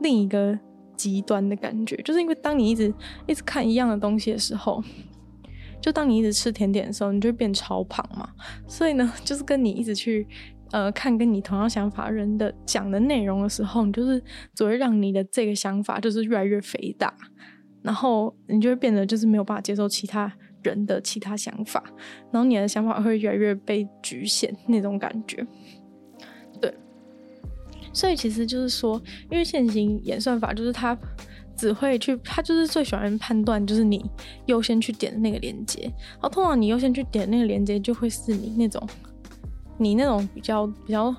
[0.00, 0.58] 另一个。
[0.96, 2.92] 极端的感觉，就是因为当你一直
[3.26, 4.82] 一直看一样的东西的时候，
[5.80, 8.28] 就当你一直吃甜点的时候，你就会变超胖嘛。
[8.66, 10.26] 所以呢，就是跟你一直去
[10.72, 14.22] 呃看跟你同样想法人的讲的内容的时候，你就是
[14.54, 17.14] 只会让你的这个想法就是越来越肥大，
[17.82, 20.32] 然后你就会变得就是没有办法接受其他
[20.62, 21.84] 人的其他想法，
[22.32, 25.46] 然后你的想法会越来越被局限那种感觉。
[27.96, 30.94] 所以其实就是说，因为现行演算法就是它
[31.56, 34.04] 只会去，它就是最喜欢判断就是你
[34.44, 35.80] 优先去点的那个链接，
[36.16, 38.86] 然后通常你优先去点那个链接就会是你那种
[39.78, 41.14] 你那种比较比较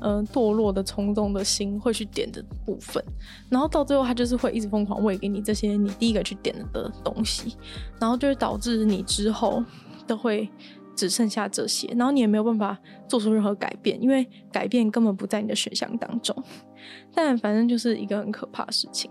[0.00, 3.04] 呃堕落的冲动的心会去点的部分，
[3.50, 7.54] 然后到最后他就是会一直疯狂喂给你这些你第一个去点的东西，
[8.00, 9.62] 然后就会导致你之后
[10.06, 10.48] 都会
[10.96, 16.34] 只剩下这些，然后你也没有办法做出任何改变，因为改变根本不在你的选项当中。
[17.14, 19.10] 但反正就是一个很可怕的事情。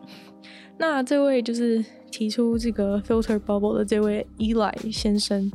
[0.78, 5.50] 那这位就是提出这个 filter bubble 的这位 Eli 先生，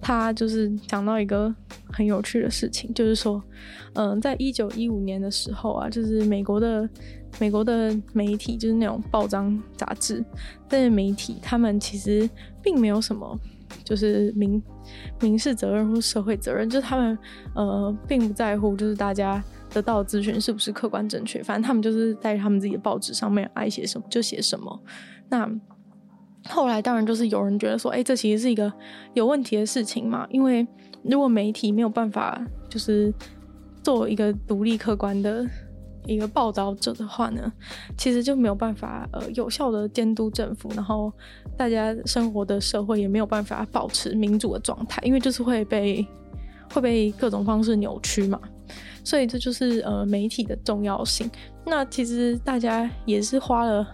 [0.00, 1.54] 他就是讲到一个
[1.90, 3.42] 很有趣的事情，就是说，
[3.94, 6.88] 嗯、在一九一五年的时候啊，就是美国的
[7.40, 10.22] 美国的媒体，就是那种报章杂志，
[10.68, 12.28] 这些媒体他们其实
[12.62, 13.38] 并没有什么，
[13.84, 14.62] 就是明
[15.20, 17.18] 民事责任或社会责任，就是他们
[17.54, 19.42] 呃并不在乎，就是大家。
[19.70, 21.42] 得到的资讯是不是客观正确？
[21.42, 24.80] 反正他们就是在他们自己的报纸上面爱写什么就写什么。
[25.28, 25.46] 那
[26.48, 28.72] 后来当然就是有人觉得说，哎、这其实是一个
[29.12, 30.26] 有问题的事情嘛。
[30.30, 30.66] 因为
[31.02, 33.12] 如果媒体没有办法就是
[33.82, 35.46] 做一个独立客观的
[36.08, 37.52] 一个报道者的话呢，
[37.96, 41.12] 其实就没有办法呃有效的监督政府，然后
[41.56, 46.06] 大家生活的社会也没有办法保持民主的状态，因为就是会被
[46.72, 48.40] 会被各种方式扭曲嘛。
[49.04, 51.30] 所以这就是呃媒体的重要性。
[51.64, 53.86] 那其实大家也是花了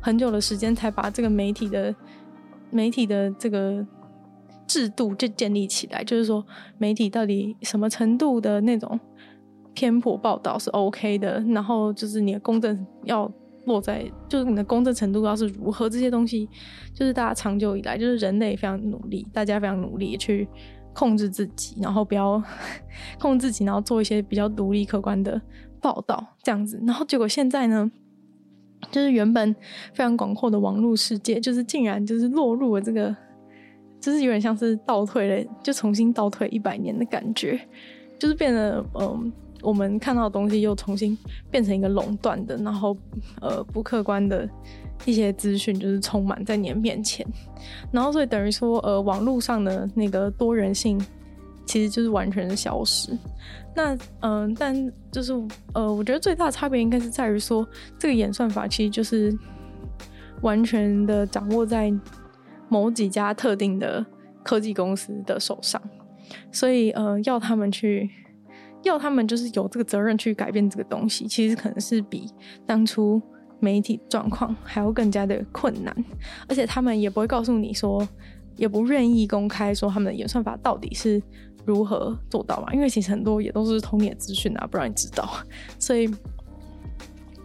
[0.00, 1.94] 很久的时间才把这个媒体的
[2.70, 3.84] 媒体的这个
[4.66, 6.02] 制度就建立起来。
[6.04, 6.42] 就是说，
[6.78, 8.98] 媒体到底什么程度的那种
[9.74, 13.30] 偏颇报道是 OK 的，然后就是你的公正要
[13.66, 16.48] 落在，就是你的公正程度要是如何，这些东西
[16.94, 20.48] 就是大家长久以来就是人类非常努力，大家非常努力去。
[20.92, 22.42] 控制自己，然后不要
[23.20, 25.40] 控制自己，然后做一些比较独立客观的
[25.80, 26.82] 报道，这样子。
[26.84, 27.88] 然后结果现在呢，
[28.90, 29.54] 就是原本
[29.94, 33.14] 非常广阔的网络世界，就是竟然就是落入了这个，
[34.00, 37.60] 就是有点像是倒退了，就重新倒退一百年的感觉，
[38.18, 41.16] 就是变得嗯，我们看到的东西又重新
[41.50, 42.96] 变成一个垄断的，然后
[43.40, 44.48] 呃不客观的。
[45.06, 47.26] 一些资讯就是充满在你的面前，
[47.90, 51.02] 然后所以等于说，呃，网络上的那个多元性
[51.64, 53.16] 其实就是完全的消失。
[53.74, 55.32] 那嗯、但就是
[55.72, 57.66] 呃，我觉得最大的差别应该是在于说，
[57.98, 59.34] 这个演算法其实就是
[60.42, 61.90] 完全的掌握在
[62.68, 64.04] 某几家特定的
[64.42, 65.80] 科技公司的手上，
[66.52, 68.10] 所以呃，要他们去，
[68.82, 72.30] 要他们就是有这个责任去改变这个东西，其实可能是比
[72.66, 73.20] 当初。
[73.62, 75.94] 媒体状况还要更加的困难，
[76.48, 78.08] 而且他们也不会告诉你说，
[78.56, 81.22] 也不愿意公开说他们的演算法到底是
[81.66, 82.72] 如何做到嘛？
[82.72, 85.30] 因为其实很多也都是偷你的资讯啊，不让你知道，
[85.78, 86.10] 所以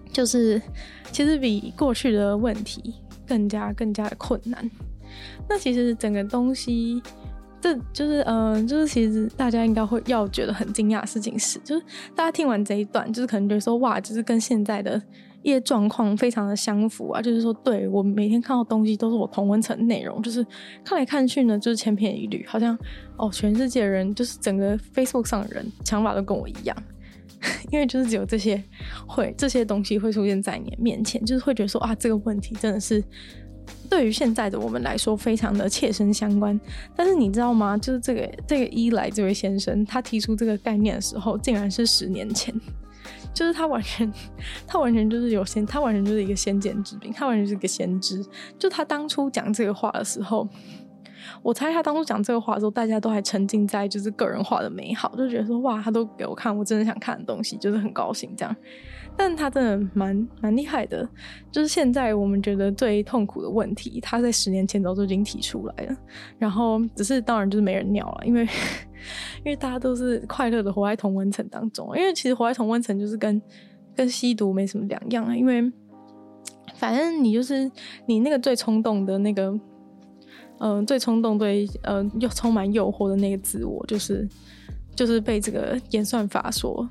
[0.10, 0.62] 就是
[1.12, 2.96] 其实比过去的问题
[3.28, 4.72] 更加更加的困难。
[5.50, 7.04] 那其实整个东西，
[7.66, 11.84] 这就是嗯、就是其实大家应该会要觉得很惊讶的事情是，就是
[12.16, 15.02] 大家听完这一段，就是可能觉得说哇，就是跟现在的。
[15.42, 20.44] 一些状况非常的相符啊，就是说，对，我每天看到东西都是我同温层内容，就是
[20.84, 22.76] 看来看去呢，就是千篇一律，好像
[23.16, 26.76] 哦，全世界人就是整个 Facebook 上的人想法都跟我一样，
[27.72, 28.60] 因为就是只有这些
[29.06, 33.04] 会这些东西会出现在你的面前，就是会觉得说啊，这个问题真的是
[33.90, 36.60] 对于现在的我们来说非常的切身相关。
[36.96, 37.78] 但是你知道吗？
[37.78, 42.54] 就是这个这个伊莱这位先生他提出这个概念的时候，竟然是十年前。
[43.34, 44.10] 就是他完全，
[44.66, 48.26] 他完全就是有先，他完全就是一个先见之明，他完全是个先知。
[48.58, 50.48] 就他当初讲这个话的时候，
[51.44, 58.56] 我猜他当初讲这个话的时候，大家都还沉浸在就是个人化的美好，就觉得说哇，他都给我看我真的想看的东西，就是很高兴这样。
[59.18, 61.08] 但他真的蛮蛮厉害的，
[61.52, 65.98] 就是现在我们觉得最痛苦的问题，他在十年前早就已经提出来了，
[66.38, 68.48] 然后只是当然就是没人鸟了，因为。
[69.46, 73.40] 因为大家都是快乐的活在同温层当中，因为其实活在同温层就是跟
[73.96, 75.36] 跟吸毒没什么两样啊。
[75.36, 75.72] 因为
[76.74, 77.70] 反正你就是
[78.08, 79.54] 你那个最冲动的那个，
[80.58, 84.28] 嗯、最冲动对，呃，又充满诱惑的那个自我，就是
[84.96, 86.90] 就是被这个演算法所。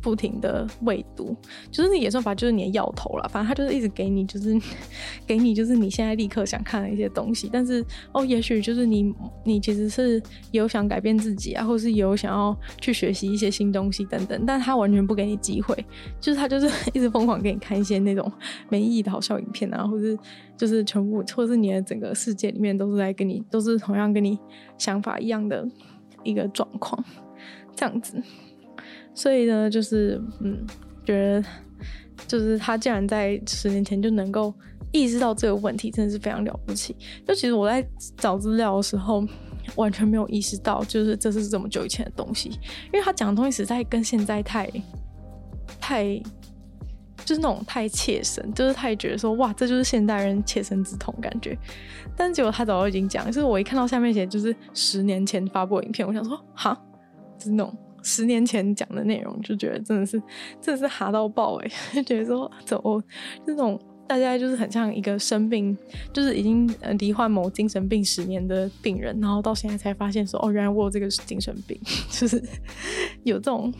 [0.00, 1.36] 不停的喂毒，
[1.70, 3.28] 就是那演算法就是你的药头了。
[3.28, 4.58] 反正他就是一直给你，就是
[5.26, 7.48] 给你，就是你现在立刻想看的一些东西。
[7.52, 14.44] 但是哦，也许就是你，你其实是有想改变自己啊，或是有想要去学习一些新东西等等。
[14.46, 15.76] 但他完全不给你机会，
[16.20, 18.30] 就是他就是一直疯狂给你看一些那种
[18.68, 20.18] 没意义的好笑影片啊，或是
[20.56, 24.38] 就是全部，或是你的整个世界里面都是在跟你，都是同样跟你
[24.78, 25.66] 想法一样的
[26.22, 27.02] 一个状况，
[27.74, 28.22] 这样子。
[29.14, 30.66] 所以呢，就是嗯，
[31.04, 31.48] 觉得
[32.26, 34.54] 就是他竟然在十年前就能够
[34.92, 36.96] 意识到这个问题，真的是非常了不起。
[37.26, 37.86] 就其实我在
[38.16, 39.26] 找资料的时候，
[39.76, 44.68] 完全没有意识到，就是这是这么久以前的东西，因为他讲的东西实在跟现在太
[45.80, 46.16] 太
[47.24, 51.56] 就是那种太切身，就是太觉得说哇，这就是现代人切身之痛感觉。
[52.16, 56.76] 但结果他早就已经讲，就是我一看到下面写就是十年前发布的影片，我想说哈，
[57.38, 60.20] 就是那种十年前讲的内容，就觉得真的是
[60.60, 63.02] 真的是哈到爆哎，就 觉得说走
[63.46, 63.80] 这种。
[64.10, 65.78] 大家就是很像一个生病，
[66.12, 71.80] 就是已经罹患某精神病十年的病人，然后到现在才发现说，哦，原来我有这个精神病，
[72.10, 72.42] 就是
[73.22, 73.72] 有这种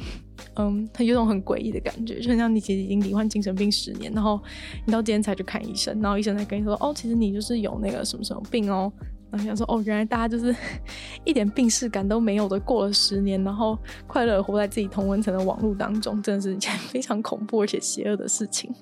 [0.55, 4.41] 嗯，他有种很诡异的感觉，就像你其实已经罹患精神病十年，然后
[4.87, 8.93] 你到今天才去看医生，然后医生才跟你说，哦，其实你就是有那个什么什么病哦，
[9.31, 10.55] 然后想说，哦，原来大家就是
[11.25, 18.75] 一点病逝感都没有的过了十年，然后快乐活在自己同温层的网络当中，真的是一件 非常恐怖而且邪恶的事情。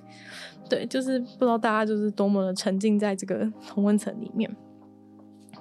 [0.69, 4.51] 对，就是不知道大家就是多么的沉浸在这个同温层里面，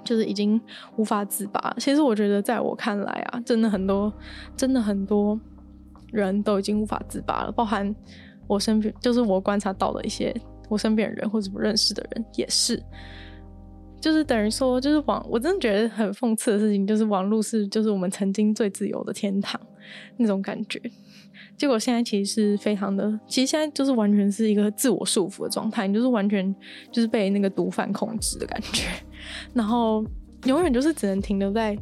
[0.04, 0.60] 就是已经
[0.98, 1.74] 无法自拔。
[1.78, 4.12] 其实我觉得，在我看来啊，真的很多，
[4.56, 5.40] 真的很多
[6.12, 7.94] 人都已经无法自拔了，包含
[8.48, 10.36] 我身边，就是我观察到的一些
[10.68, 12.82] 我身边的人或者不认识的人也是，
[14.00, 19.60] 就是等于说，就是网，我真的觉得很讽刺的事情，就是网络是就是我们曾经最自由的天堂
[20.18, 20.80] 那种感觉。
[21.58, 26.56] 结果现在其实是非常的，其实现在就是完全是一个自我束缚的状态，你就是完全
[26.92, 28.88] 就是被那个毒贩控制的感觉，
[29.54, 30.06] 然后
[30.46, 31.76] 永远就是只能停留在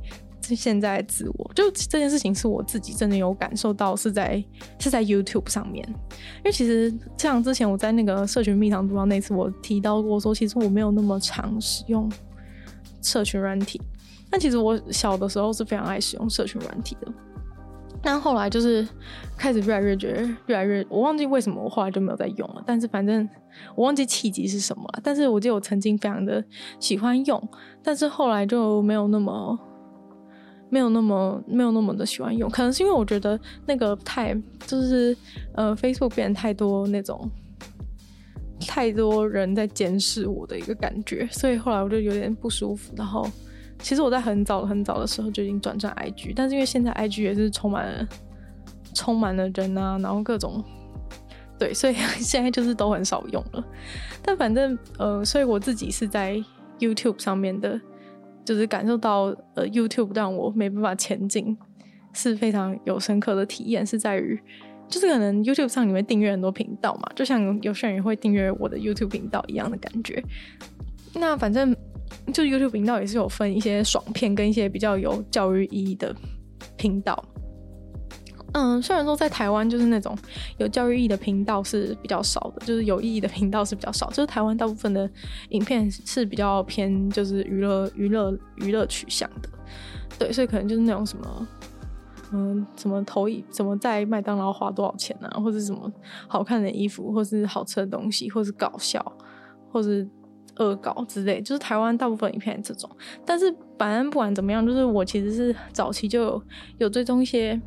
[0.53, 1.51] 现在自我。
[1.55, 4.43] 就这件事情是我自己真的有感受到，是在
[4.79, 12.11] 是在 YouTube 上面，因为其实像之前我在那个社群蜜糖读到那次，我提到过说，其实我没有那么常使用
[13.01, 13.81] 社群软体，
[14.29, 17.07] 但其实我小的时候是非常爱使用社群软体的。
[18.01, 18.87] 但后来就是
[19.35, 22.61] 开始越来越觉得越来越，我忘记为什么我后来就没有再用了。
[22.63, 23.27] 但是反正
[23.73, 24.99] 我忘记契机是什么了。
[25.03, 26.43] 但是我记得我曾经非常的
[26.79, 27.49] 喜欢用，
[27.81, 29.57] 但是后来就没有那么
[30.75, 32.49] 没有那么没有那么的喜欢用。
[32.49, 34.35] 可能是因为我觉得那个太
[34.67, 35.15] 就是
[35.53, 37.31] 呃，Facebook 变太多那种
[38.67, 43.25] 太多人在监视我的一个感觉，所以后来我就有点不舒服，然后。
[43.79, 48.07] 其实我在很早很早的时候就已经转战 IG，但是因为现在 IG 也是充满了
[48.93, 50.63] 充满了人啊，然后各种
[51.59, 53.63] 对，所以现在就是都很少用了。
[54.23, 56.41] 但反正呃，所以我自己是在
[56.79, 57.79] YouTube 上面的，
[58.45, 61.57] 就是感受到呃 YouTube 让我没办法前进
[62.13, 64.39] 是非常有深刻的体验，是在于
[64.87, 70.23] 就是可能 YouTube 上你会订阅很多频道嘛，就像有些人会订阅我的 YouTube 频道一样的感觉。
[71.15, 71.75] 那反正。
[72.31, 76.15] 就 YouTube 频道也是有分一些爽片跟一些比较有教育意义的
[76.77, 77.25] 频道。
[78.57, 80.17] 嗯，虽然说在台湾就是那种
[80.59, 84.07] 有教育意义的频道是比较少的，就是有意义的频道是比较少。
[84.11, 85.09] 就是台湾大部分的
[85.49, 89.49] 影片是比较偏就是娱乐娱乐娱乐取向的，
[90.17, 91.47] 对，所以可能就是那种什么，
[92.31, 95.91] 嗯，什么投影，什么在麦当劳花多少钱啊，或者什么
[96.25, 99.03] 好看的衣服，或是好吃的东西，或是搞笑，
[99.69, 100.07] 或是。
[100.57, 102.89] 恶搞之类，就是台湾大部分影片这种。
[103.25, 106.43] 但是反正不管怎么样，就是我其实是早期就有
[106.77, 107.61] 有追踪一些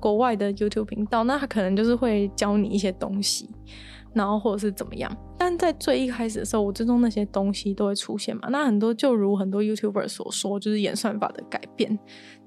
[0.00, 3.48] 国外的 YouTube 频道，那他可能就是会教你一些东西，
[4.14, 5.14] 然后或者是怎么样。
[5.38, 8.48] 但在最一开始的时候，我追踪那些东西都会出现嘛。
[8.50, 11.96] 那很多就如很多 YouTuber 所说，就是演算法的改变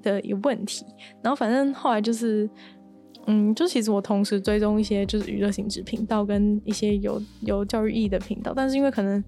[0.01, 0.86] 的一问题。
[1.22, 2.49] 然后反正后来就是。
[3.26, 9.24] 嗯，就其实我同时追踪一些就是娱乐性质频道跟一些有有教育意义的频道，但是因为可能，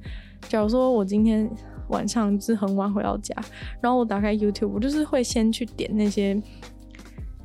[0.50, 1.50] 假如说我今天
[1.88, 3.34] 晚上是很晚回到家，
[3.80, 6.36] 然后我打开 YouTube，我就是会先去点那些，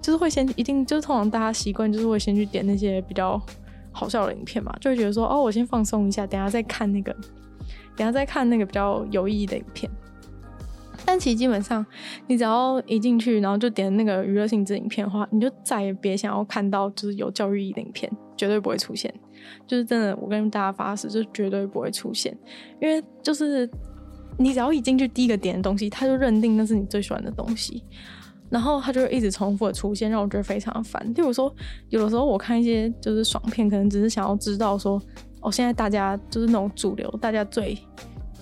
[0.00, 3.40] 就是会先一定就是通常大家习惯就是会先去点那些比较
[3.92, 7.12] 好笑的影片嘛，就会觉得说哦，我先放松一下，等下再看那个，
[7.96, 9.90] 等下再看那个比较有意义的影片。
[11.06, 11.84] 但其实基本上，
[12.26, 19.12] 你只要一进去，然后就点那个娱乐性质影片的话，你就再也别想要看到就是有教育意义的影片，绝对不会出现。
[19.66, 22.36] 就是真的，我跟大家发誓，就绝对不会出现。
[22.80, 23.68] 因为就是
[24.36, 27.82] 你只要一进去第一个点的东西，他就认定那是你最喜欢的东西，
[28.50, 31.02] 然后他就会一直重复的出现，让我觉得非常烦。
[31.14, 31.54] 例如说，
[31.88, 35.00] 有的时候我看一些就是爽片，可能只是想要知道说，
[35.40, 37.78] 哦，现在大家就是那种主流，大家最。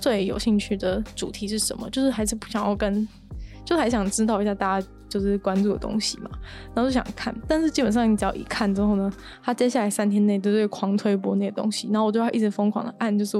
[0.00, 1.90] 最有兴趣的主题是什么？
[1.90, 3.06] 就是还是不想要跟，
[3.64, 6.30] 就还想知道一下大家就是关注的东西嘛，
[6.72, 7.34] 然后就想看。
[7.48, 13.36] 但是基本上你只要一看之后呢，他接下来三天内都是狂推播那些东西，然后我就要一直疯狂的按，就是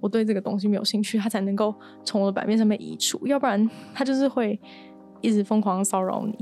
[0.00, 1.74] 我对这个东西没有兴趣，他才能够
[2.06, 4.58] 从我的版面上面移除，要不然他就是会
[5.20, 6.36] 一直疯狂骚扰你。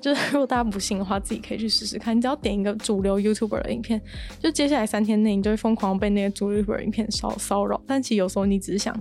[0.00, 2.16] 就是如果大家不信的话，自己可以去试试看。
[2.16, 4.02] 你只要点一个主流 YouTuber 的影片，
[4.40, 7.80] 就接下来三天内，你就会疯狂被那个主流 YouTuber 影片骚骚扰。
[7.86, 8.92] 但其实有时候你只是想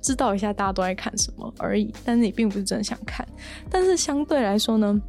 [0.00, 3.26] 知道一下大家都在看什么而已，但是你并不是真的想看。
[3.68, 5.00] 但是相对来说呢，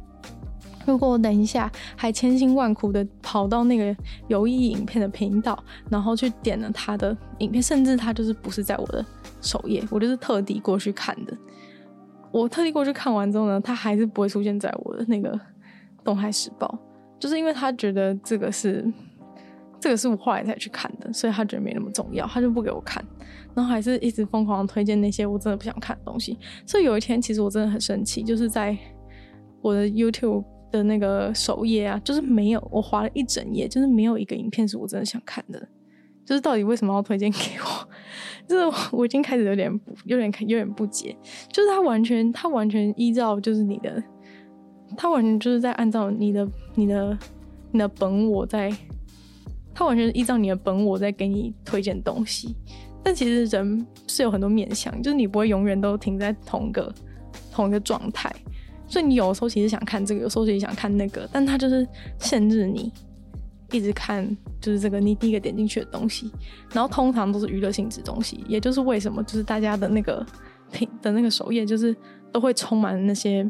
[0.84, 3.96] 如果我等一下还千辛万苦的跑到那个
[4.26, 5.56] 有意义影片的频道，
[5.88, 9.04] 然后去点了他的影片，甚至他就是不是在我的
[9.40, 11.32] 首页，我就是特地过去看的。
[12.32, 15.38] 我特地过去看完之后呢，他还是不会出现在我的那个
[16.04, 16.78] 动态时报，
[17.18, 18.84] 就是因为他觉得这个是
[19.80, 23.04] 这个是我后来才去看的，所以他觉得没那么重要，他就不给我看，
[23.54, 26.38] 然后还是一直疯狂推荐那些我真的不想看的东西。
[26.66, 28.76] 所以有一天，其实我真的很生气，就是在
[29.60, 30.44] 我的 YouTube。
[30.72, 35.68] 的那个首页啊，就是没有，我滑了一整页，就是没有一个影片是我真的想看的。
[36.26, 37.88] 就是到底为什么要推荐给我？
[38.48, 41.16] 就是我已经开始有点，有点有点不解。
[41.50, 44.02] 就是他完全，他完全依照就是你的，
[44.96, 47.16] 他完全就是在按照你的、你的、
[47.70, 48.70] 你的本我在，
[49.72, 52.56] 他完全依照你的本我在给你推荐东西。
[53.04, 56.92] 但其实人是有很多面向，就是你不会永远都停在同个
[57.52, 58.28] 同一个状态。
[58.88, 61.86] 所以你有时候其实想看这个，有时候其实想看那个，但他就是
[62.18, 62.92] 限制你
[63.72, 66.30] 一直看，就是这个你第一个点进去的东西，
[66.72, 70.24] 然后通常都是娱乐性质东西，也就是为什么就是大家的那个
[70.72, 71.94] 屏的那个首页就是
[72.32, 73.48] 都会充满那些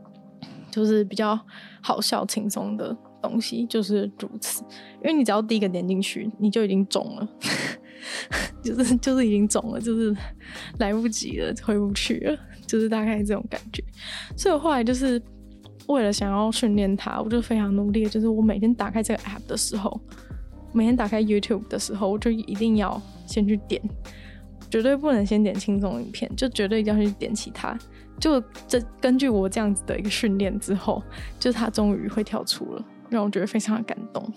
[0.70, 1.38] 就是比较
[1.80, 4.62] 好笑轻松的东西，就是如此。
[5.02, 7.28] 因为你只要第一个点进去，你就已经中了，
[8.62, 10.14] 就是就是已经中了，就是
[10.78, 12.38] 来不及了，回不去了。
[12.66, 13.82] 就是大概这种感觉，
[14.36, 15.20] 所以我后来就是
[15.86, 18.08] 为了想要训练它，我就非常努力。
[18.08, 20.00] 就是我每天打开这个 app 的时候，
[20.72, 23.82] 每天打开 YouTube 的时候，我就一定要先去点，
[24.70, 27.76] 绝对不能先点轻松影片，就绝对一定要去点其他。
[28.18, 31.02] 就这根据我这样子的一个训练之后，
[31.38, 34.32] 就是它终于会跳出了，让我觉得非常的感动。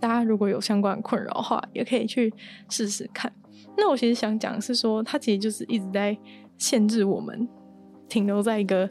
[0.00, 2.32] 大家如果有相关的困扰的话，也可以去
[2.70, 3.32] 试试看。
[3.76, 6.16] 那我其实想讲是说，它其实就是一直在
[6.56, 7.48] 限制我们。
[8.06, 8.88] 停留在一个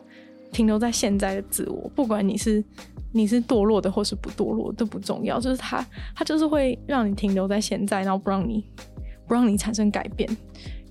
[0.54, 2.64] 停留在现在的自我，不管你是
[3.12, 5.86] 你是堕落的或是不堕落都不重要，就是它
[6.16, 8.64] 它就是会让你停留在现在，然后不让你
[9.28, 10.30] 不让你产生改变，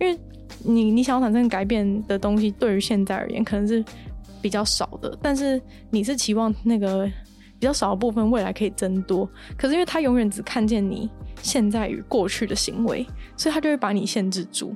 [0.00, 0.18] 因为
[0.64, 3.84] 你你想要产生改变的东西，对于现在而言可能是
[4.42, 5.60] 比较少的，但是
[5.90, 7.06] 你是期望那个
[7.58, 11.08] 比较少的部分未来可以增多，可是因为他永远只看见你
[11.42, 13.06] 现在与过去的行为，
[13.36, 14.74] 所以他就会把你限制住。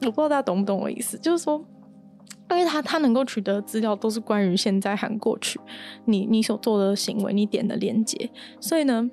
[0.00, 1.64] 我不知道大家懂不懂我意思，就是说。
[2.50, 5.58] 因为他他能够取得资料都是关于现在和过去，
[6.04, 9.10] 你你所做的行为，你点的连接，所以呢，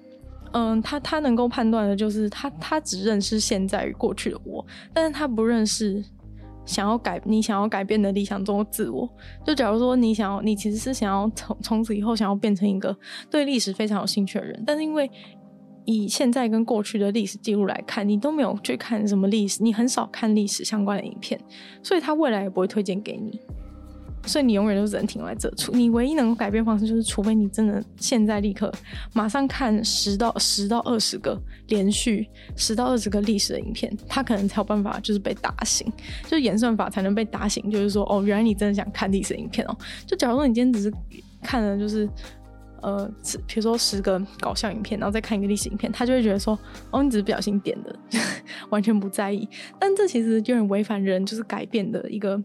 [0.52, 6.04] 嗯，他他能够判断的就是他他只认识现在与过去的我，但是他不认识
[6.66, 9.10] 想要改你想要改变的理想中的自我。
[9.46, 12.94] 就假如说你想要，你其实是想要从从此以后想要变成一个
[13.30, 15.10] 对历史非常有兴趣的人，但是因为。
[15.92, 21.40] 以现在跟过去的历史记录来看，你都没有去看什么历史，你很少看历史相关的影片，
[21.82, 23.40] 所以他未来也不会推荐给你，
[24.28, 25.72] 所以你永远都只能停留在这处。
[25.72, 28.72] 你唯一能够改变方式，就是除非你真的现在立刻
[29.14, 31.36] 马上看十到十到二十个
[31.70, 35.92] 连续十到二十个历史的影片，他可能才有办法就是被打醒，
[36.26, 39.76] 就是演算法才能被打醒，就是说哦，原来你真的想看历史影片哦。
[40.06, 40.94] 就假如说你今天只是
[41.42, 42.08] 看了就是。
[42.82, 43.10] 呃，
[43.48, 46.58] 比如说十个搞笑影片，然后再看一个历史影片，他就会觉得说，
[46.92, 47.96] 哦，你只是不小心点的，
[48.70, 49.48] 完全不在意。
[49.80, 52.42] 但这其实有点违反人就是改变的一个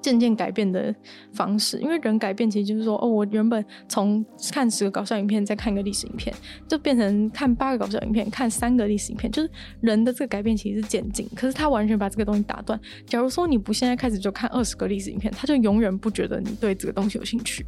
[0.00, 0.94] 渐渐改变的
[1.32, 6.34] 方式，因为人改变其实就是说，哦，我原本从看十个搞笑影片，再看一个历史影片，
[6.68, 12.80] 就变成看八个搞笑影片，看三个历史影片，就是人的这个改变其实是渐进，可是他完全把这个东西打断。
[13.06, 17.66] 假如说你不现在开始就看二十个历史影片，他就永远不觉得你对这个东西有兴趣。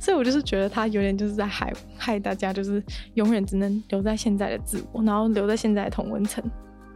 [0.00, 2.82] 所以我就是觉得他有点就是在害害大家，就是
[3.14, 6.42] 永远只能留在现在的自我，然后留在现在的同温层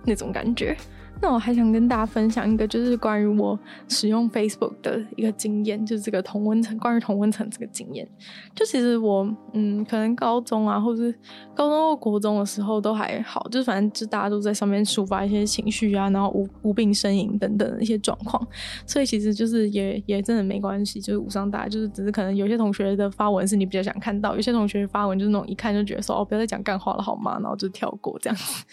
[0.05, 0.75] 那种感觉。
[1.23, 3.59] 那我还想跟大家分享一个，就是关于我
[3.89, 8.07] 使用 Facebook 的一个经验，就是这个同温层，关于同温层这个经验。
[8.55, 11.11] 就其实我，嗯，可能高中啊，或是
[11.55, 18.47] 高中或国中的时候都还好，就是反正就大家都在上面抒发一些情绪啊，然后无无病呻吟等等的一些状况，
[18.87, 27.39] 所以其实就是也也真的没关系，就是无伤大雅，就是只是可能有些同学的发文是你比较想看到，有些同学发文就是那种一看就觉得说哦，不要再讲干话了好吗？
[27.41, 28.65] 然后就跳过这样子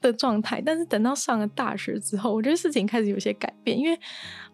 [0.00, 0.60] 的状态。
[0.64, 1.89] 但是等到上了大学。
[1.98, 3.98] 之后，我觉得事情开始有些改变，因为，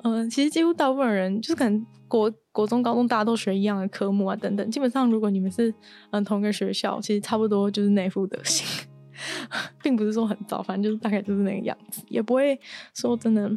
[0.04, 4.70] 嗯、其实几乎大部分人就是可能国国中、高中大家都学一样的科目啊，等等。
[4.70, 5.74] 基本上，如果你们是
[6.10, 8.86] 嗯同个学校，其实差不多就是那副德行，
[9.82, 12.58] 并不是说很糟，反正就是大概就是那个样子，也不会
[12.94, 13.50] 说真的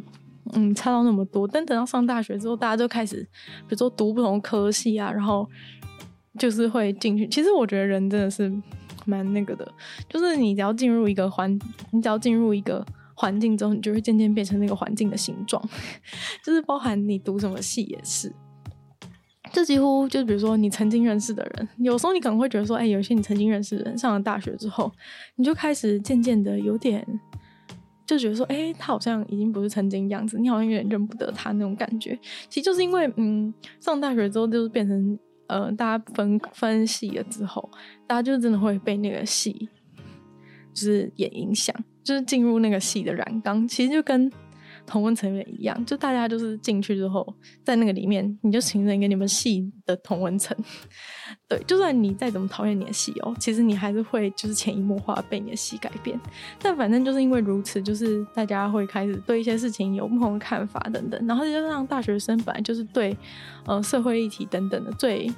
[0.52, 1.46] 嗯差到那么多。
[1.46, 3.22] 但等到上大学之后，大家就开始，
[3.60, 5.48] 比如说读不同科系啊，然后
[6.38, 7.26] 就是会进去。
[7.28, 8.52] 其实我觉得人真的是。
[9.06, 9.66] 蛮那个的，
[10.10, 11.50] 就是你只要进入一个环，
[11.90, 12.84] 你只要进入一个
[13.20, 15.62] 环境之后，你就会渐渐变成那个环境的形状，
[16.42, 18.34] 就是包含你读什么系也是。
[19.52, 24.90] 这几乎就是比如说你曾经认识的人，有时候你可能会觉得说，哎，有些你曾经认识的人上了大学之后，
[25.36, 27.06] 你就开始渐渐的有点
[28.06, 32.18] 就觉得说，哎，他好像已经不是曾经样子，你好像有点认不得他那种感觉。
[32.48, 35.18] 其实就是因为，嗯，上大学之后就是变成，
[35.48, 37.68] 呃，大家分分系了之后，
[38.06, 39.68] 大家就真的会被那个系
[40.72, 44.30] 就是也影响，就是进入那个系的染缸，其实就跟。
[44.86, 47.24] 同温层也一样，就大家就是进去之后，
[47.62, 50.56] 在那个里面，你就形成一个你们系的同温层。
[51.46, 56.18] 对，就算你再怎么讨厌你的系哦，其实你还是会就是潜移默化被你的系改变。
[56.60, 61.24] 但反正就是因为如此，就是大家会开始对一些事情有不同的看法等等。
[61.24, 63.16] 然后就让大学生本来就是对
[63.66, 65.30] 呃社会议题等等的最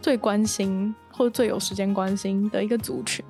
[0.00, 0.94] 最关心。
[1.20, 3.22] 或者最有时间关心的一个族群，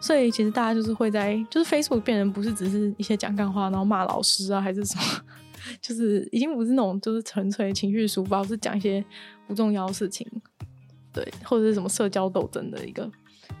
[0.00, 5.02] 所以其实大家就是会在，就是 Facebook 变成不是只是一些讲干话，然后骂老师啊，还是什么，
[5.78, 9.04] 就是已经不是那种就是纯粹情绪抒发，是讲一些
[9.46, 10.26] 不重要的事情，
[11.12, 13.10] 对，或者是什么社交斗争的一个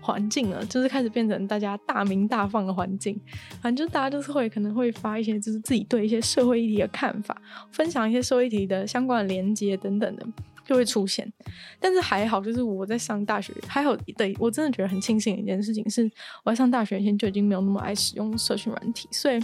[0.00, 3.20] 环境了，就是开始变成大家大鸣大放的环境。
[3.60, 7.36] 反正就是大家就是会可能会发一些就是自己对一些社会议题的看法，
[7.70, 10.26] 分享一些社会议题的相关的连接等等的。
[10.64, 11.30] 就会出现，
[11.78, 16.10] 但是还好，就是我在上大学还好，对，我真的觉得很庆幸的一件事情是，
[16.42, 19.38] 我在上大学以前就已经没有那么爱使用社群软体，所以，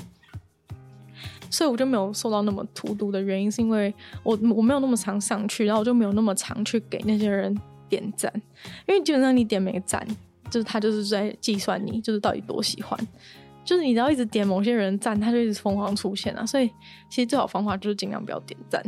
[1.51, 3.93] 所以我就没有受到那么荼毒的原因，是因为
[4.23, 7.55] 我我没有那么常上去，然后我就没有那么常去给那些人
[7.89, 8.33] 点赞，
[8.89, 10.07] 因为基本上你点每个赞，
[10.51, 12.99] 就是他就是在计算你就是到底多喜欢，
[13.65, 16.69] 就是你只要一直点某些人赞，他就一直疯狂出现啊，所以
[17.11, 18.83] 其实最好方法就是尽量不要点赞。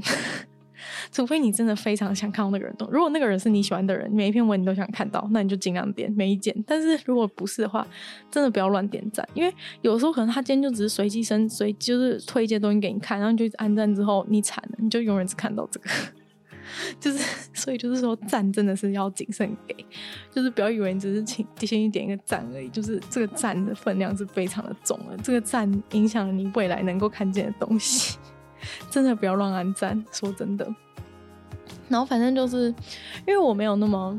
[1.11, 6.55] 除非你真的非常想看到那个人动，如果那个人是你喜欢的人，每一篇文你都想看到，那你就尽量点，每一件。
[6.67, 7.87] 但是如果不是的话，
[8.31, 15.89] 真的不要乱点赞，因为有时候可能他今天就只是随机生随，就是推一些东西给你看，然后你就一直按赞之后，你惨了，你就永远只看到这个。
[16.99, 17.19] 就是
[17.53, 19.75] 所以就是说，赞真的是要谨慎给，
[20.31, 28.17] 就是不要以为你只是请先去点一个赞而已，就是这个赞的分量是非常的重的，这个赞影响了你未来能够看见的东西。
[28.91, 30.67] 真的不要乱按赞，说真的。
[31.89, 32.67] 然后反正就是
[33.27, 34.19] 因为我没有那么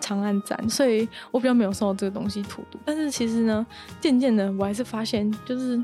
[0.00, 2.78] 常按赞，所以我比较没有受到这个东西荼毒。
[2.84, 3.66] 但是其实呢，
[4.00, 5.82] 渐渐的我还是发现，就是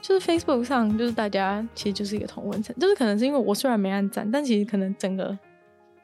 [0.00, 2.74] 就是 Facebook 上，就是大家其实就是一个同温层。
[2.78, 5.36] 就是可能是因为我虽然没按赞，但其实可能整个，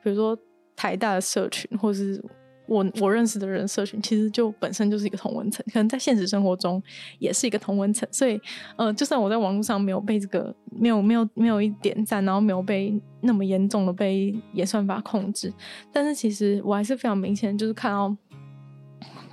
[0.03, 0.37] 比如说
[0.75, 2.23] 台大的社群，或是。
[2.71, 6.81] 我我认识的人社群其实就本身就是一个同温层，可能在现实生活中
[7.19, 8.41] 也是一个同温层，所以
[8.77, 15.53] 呃，就算我在网络上没有被这个没有没有没有一点赞，然后没有被那么严重的被演算法控制，
[15.93, 18.17] 但是其实我还是非常明显，就是看到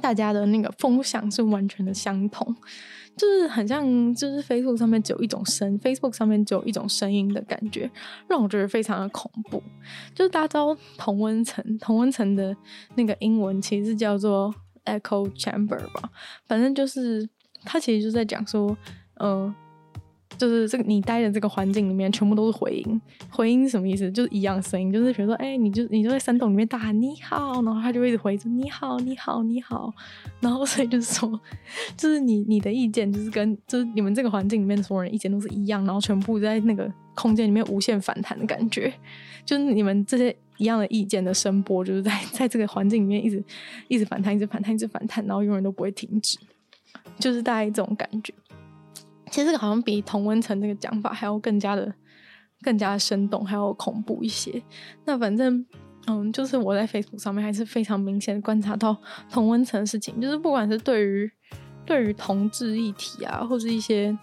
[0.01, 2.55] 大家的那个风向是完全的相同。
[3.17, 7.89] 就是很像，就是 Facebook 上面只有一种声，Facebook 上面只有一种声音的感觉，
[8.29, 9.61] 让我觉得非常的恐怖。
[10.13, 12.55] 就是大家知道同温层，同温层的
[12.95, 14.53] 那个英文其实叫做
[14.85, 16.09] echo chamber 吧，
[16.45, 17.27] 反正就是
[17.65, 18.77] 它其实就在讲说，
[19.19, 19.53] 嗯、
[20.37, 24.11] 就是这个你待的这个环境里面全部都是回音，回音什么意思？
[24.11, 29.93] 就是一样声音，就是比如说，哎、你就你就在山洞里面大喊你好，然后他就会一直回着你好，你好，你好，
[30.39, 31.39] 然后所以就是说，
[31.97, 38.93] 就是你你的意见就是跟就是你们这个环境里面所有人意见都是一样，然后全部在那个空间里面无限反弹的感觉，
[39.43, 43.43] 就是你们这些一样的意见的声波，就是在在这个环境里面一直
[43.87, 46.37] 一直反弹，一直反弹，一直反弹，然后永远都不会停止，
[47.19, 48.33] 就是大概这种感觉。
[49.31, 51.93] 其实这个好像比同温层那个讲法还要更加的、
[52.61, 54.61] 更加的生动，还要恐怖一些。
[55.05, 55.65] 那反正，
[56.07, 58.95] 嗯，就是我在 Facebook 上面还是非常明显的观察到
[59.29, 61.29] 同温层的事情，就是不管是对于
[61.85, 64.17] 对于同志议题啊，或是一些，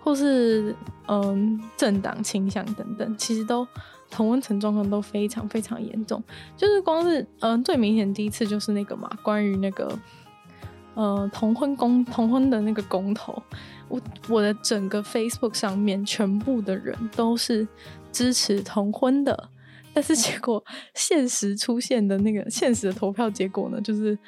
[0.00, 0.74] 或是
[1.08, 3.66] 嗯政党倾向等等，其实都
[4.10, 6.22] 同温层状况都非常非常严重。
[6.56, 9.98] 就是光是嗯最明显第一次就是那个嘛，关于那个。
[10.94, 13.42] 呃，同婚公同婚的那个公投，
[13.92, 17.68] 我我的整个 Facebook 上面全部的人都是
[18.10, 19.48] 支持同婚的，
[19.92, 20.64] 但是结果
[20.94, 24.18] 现实出现的那个现实的投票结果呢，就是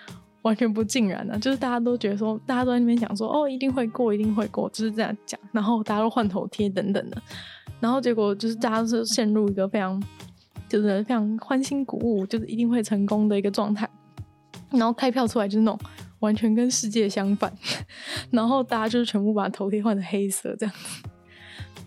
[0.43, 7.17] 完全不尽然的，就是大家都觉得说，大家都在那边讲说，哦，一定会过，一定会过，就是这样讲，然后大家都换头贴等等的，
[7.81, 10.03] 然后结果就是大家都是陷入一个非常
[10.69, 13.89] 就是非常欢欣鼓舞，就是一定会成功的一个状态，
[14.77, 15.81] 然后开票出来就是那种。
[16.21, 17.53] 完全跟世界相反，
[18.33, 20.75] 然后大家就是全部把头贴换成黑色这样，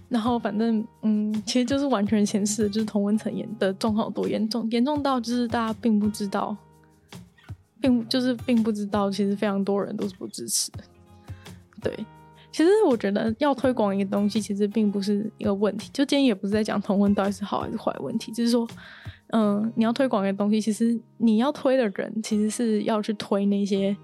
[0.10, 6.56] 然后反正嗯，其实就是完全显示就是同温层严的状况有多严重，严重到就是大家并不知道，
[7.82, 10.84] 并就是并不知道，其实非常多人都是不支持的。
[11.82, 12.06] 对，
[12.52, 15.90] 其实我觉得要推广一个东西，其实并不是一个问题。
[15.92, 18.68] 就今天也不是在讲同婚到底是好还是坏的问题，就是说，
[19.30, 23.96] 嗯、你要推广一个东西，其实你要推的人，其实是要去推那些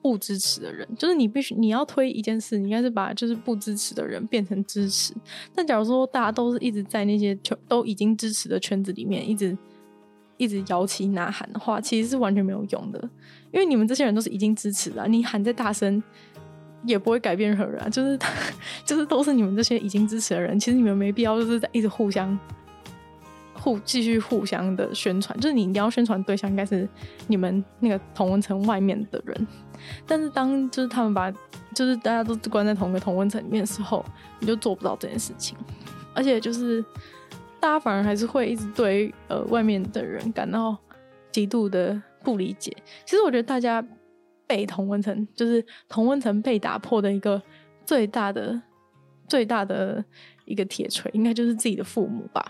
[0.00, 0.88] 不支持的人。
[0.96, 5.14] 就是你必须你要推一件事，你应该是把就是不支持的人变成支持。
[5.54, 9.56] 但假如说大家都是一直在那些圈都已经支持的圈子里面，一直。
[10.38, 12.98] 一直摇旗呐喊的话，其实是完全没有用的，
[13.52, 16.02] 因为你们这些人都是已经支持了，你喊再大声
[16.84, 18.18] 也不会改变任何人啊，就是
[18.84, 22.36] 就是都是你们这些已经支持的人，其实你们没必要就是在一直互相
[23.62, 26.88] 互继续互相的宣传，就是你你要宣传对象应该是
[27.28, 29.46] 你们那个同温层外面的人，
[30.06, 31.30] 但是当就是他们把
[31.72, 34.04] 就是大家都关在同一个同温层里面的时候，
[34.40, 35.56] 你就做不到这件事情，
[36.12, 36.84] 而且就是。
[37.62, 40.76] 大家反而还是会一直对呃外面的人感到
[41.30, 42.76] 极度的不理解。
[43.06, 43.80] 其实我觉得大家
[44.48, 47.40] 被同温层，就是同温层被打破的一个
[47.86, 48.60] 最大的、
[49.28, 50.04] 最大的
[50.44, 52.44] 一个铁锤，应该就是自己的父母吧。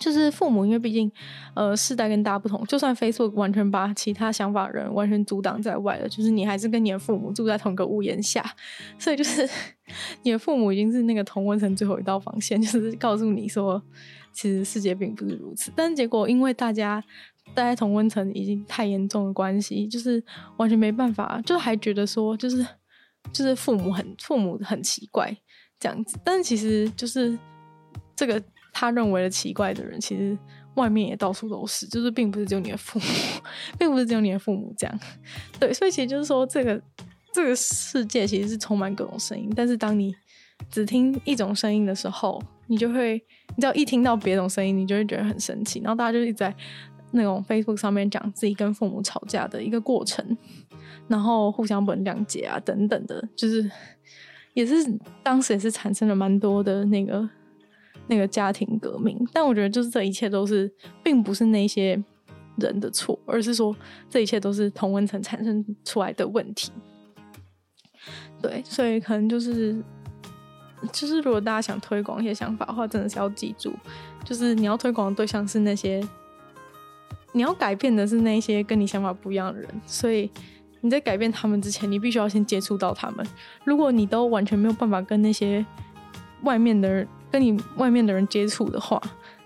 [0.00, 1.12] 就是父母，因为毕竟，
[1.54, 2.64] 呃，世代跟大家不同。
[2.66, 8.42] 就算 Facebook 完全把其他想法人完全阻挡在外了，就是你还是跟你的父母住在同个屋檐下，
[8.98, 9.46] 所以就是
[10.24, 13.80] 你的父母已经是那个同温层最后一道防线， 就是告诉你说，
[14.32, 15.70] 其实世界并不是如此。
[15.76, 17.04] 但结果因为大家
[17.54, 20.24] 待在同温层已经太严重的关系，就是
[20.56, 22.66] 完全没办法，就还觉得说，就是
[23.34, 25.36] 就是父母很父母很奇怪
[25.78, 26.18] 这样子。
[26.24, 27.38] 但是其实就是
[28.16, 28.42] 这个。
[28.72, 30.36] 他认为的奇怪的人，其实
[30.74, 33.04] 外面也到处都是，就是并不是只有你的父母，
[33.78, 35.00] 并不是只有你的父母这样。
[35.58, 36.80] 对，所以其实就是说，这个
[37.32, 40.14] 这个世界其实是充满各种声音，但是当你
[40.70, 43.14] 只听一种声音的时候，你就会，
[43.56, 45.80] 你只要一听到别种声音，你就会觉得很生气。
[45.80, 46.54] 然后大家就一直在
[47.10, 50.36] 那种 Facebook 上面讲自己跟父母吵架的一个过程，
[51.08, 53.68] 然后互相不能谅解啊等等的，就是
[54.54, 54.74] 也是
[55.22, 57.28] 当时也是产生了蛮多的那个。
[58.10, 60.68] 那个家庭革命，但我觉得就是这一切都是，
[61.00, 62.02] 并不是那些
[62.56, 63.74] 人的错，而是说
[64.08, 66.72] 这一切都是同温层产生出来的问题。
[68.42, 69.80] 对，所以可能就是，
[70.92, 73.72] 就是如果大家想推广一些想法的话，真的是要记住，
[74.24, 76.04] 就是你要推广的对象是那些，
[77.32, 80.28] 你要改变的是那些跟你想法不一样的人，所以
[80.80, 83.24] 你在改变他们之前，你必须要先接触到他们。
[83.64, 85.64] 如果你都完全没有办法跟那些
[86.42, 89.00] 外面的人，跟你外面的人接触的话，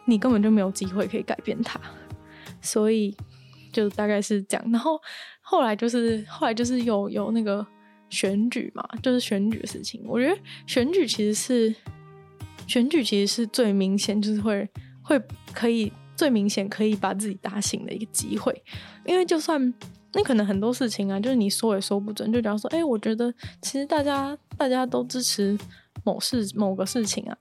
[0.07, 1.81] 你根本就没有机会可以改变他，
[2.61, 3.17] 所以
[3.73, 4.71] 就大概是这样。
[4.73, 5.01] 然后
[5.41, 7.67] 后来就是后来就是有有那个
[8.09, 10.03] 选举嘛，就是选举的事情。
[10.07, 11.75] 我觉得选举其实是
[12.67, 14.69] 选举其实是最明显，就是会
[15.03, 15.21] 会
[15.53, 18.63] 可以最明显可以把自己打醒的一个机会。
[19.05, 19.73] 因为就算
[20.13, 22.33] 那可能很多事情啊，就是你说也说不准。
[22.33, 25.59] 就假如说，哎、我觉得其实大家大家都支持
[26.05, 27.37] 某事某个事情啊。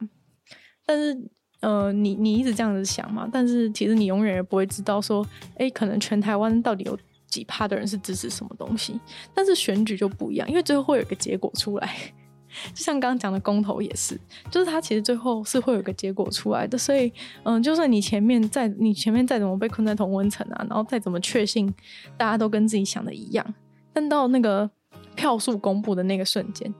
[0.86, 1.18] 但是，
[1.62, 3.30] 呃，你你一直这样子想嘛？
[3.32, 5.26] 但是其实你永远也不会知道说，
[5.58, 9.00] 哎，可能全台湾到底有几趴的人是支持什么东西。
[9.34, 11.96] 但是选举就不一样，因为最后会有一个结果出来。
[12.76, 14.20] 就像刚刚讲的公投也是，
[14.52, 16.78] 就是它其实最后是会有个结果出来的。
[16.78, 17.12] 所以，
[17.44, 21.74] 嗯、就算你前面再你前面再怎么被困在同温层啊，然后再怎么确信
[22.16, 23.54] 大家都跟自己想的一样，
[23.92, 24.70] 但到那个
[25.16, 26.72] 票数公布的那个瞬间，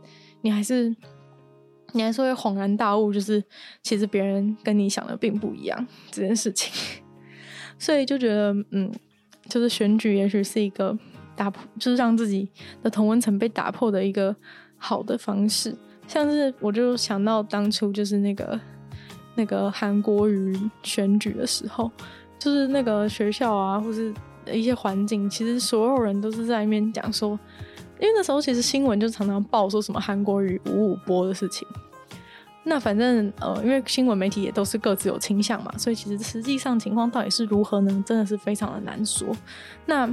[0.42, 0.96] 你还是。
[1.94, 3.42] 你还是会恍然大悟，就是
[3.82, 6.74] 其实别人跟你想的并不一样这件事情，
[7.80, 8.92] 所以就觉得，嗯，
[9.48, 10.98] 就是选举也许是一个
[11.36, 12.50] 打破，就是让自己
[12.82, 14.36] 的同温层被打破的一个
[14.78, 15.76] 好的方式。
[16.08, 18.60] 像是我就想到当初就是那个
[19.36, 21.92] 那个韩国瑜选举的时候，
[22.40, 24.14] 就是那个学校啊，或是
[24.52, 27.40] 一些环境，其实所有人都是在那边讲说。
[28.04, 31.66] 因为那时候其实新闻就常常报说什么韩国语五五波的事情，
[32.66, 38.04] 那反正呃，因为新闻媒体也都是各自有倾向嘛，所以其实实际上情况到底是如何呢？
[38.06, 39.30] 真的是非常的难说。
[39.86, 40.06] 那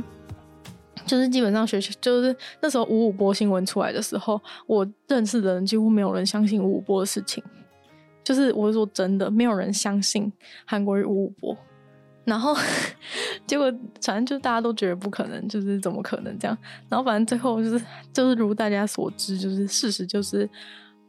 [1.04, 7.42] 就是基本上学就是那时候五五波新闻出来的时候，我认识的人几乎没有人相信五五波的事情，
[8.22, 10.32] 就是我是说真的，没有人相信
[10.64, 11.56] 韩国语五五波。
[12.24, 12.54] 然后
[13.46, 16.56] 结果，反正就大家都觉得不可能，就是怎么可能这样？
[16.88, 20.48] 然后反正最后就是就是如大家所知，就是事实就是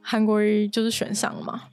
[0.02, 1.64] 韩国瑜就是选上了嘛。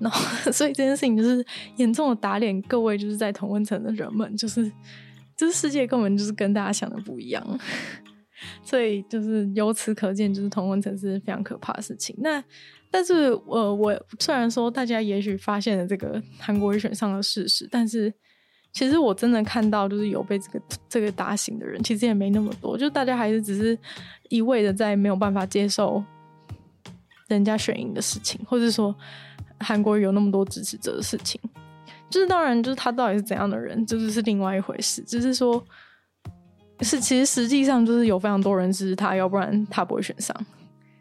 [0.00, 0.20] 然后
[0.50, 1.44] 所以这件事情就是
[1.76, 4.72] 严重的打脸各位就是在同温层的人们，就是
[5.36, 7.60] 就是世界根本就是跟大家想的不一样。
[8.64, 12.16] 所以就是由此可见，就是同温层是非常可怕的事情。
[12.20, 12.42] 那
[12.90, 18.14] 但是呃，我虽然说大家也许发现了这个韩国瑜选上的事实，但是。
[18.72, 23.76] 其实我真的看到，就是有被这个这个打醒的人，其实也没那么多，就大家还是只是
[24.28, 26.02] 一味的在没有办法接受
[27.26, 28.94] 人家选赢的事情，或者说
[29.58, 31.40] 韩国有那么多支持者的事情。
[32.10, 35.02] 就是当然，就是他到底是怎样的人，就是是另外一回事。
[35.02, 35.62] 只是说，
[36.80, 40.34] 是其实实际上就是有非常多人支持他，要不然他不会选上。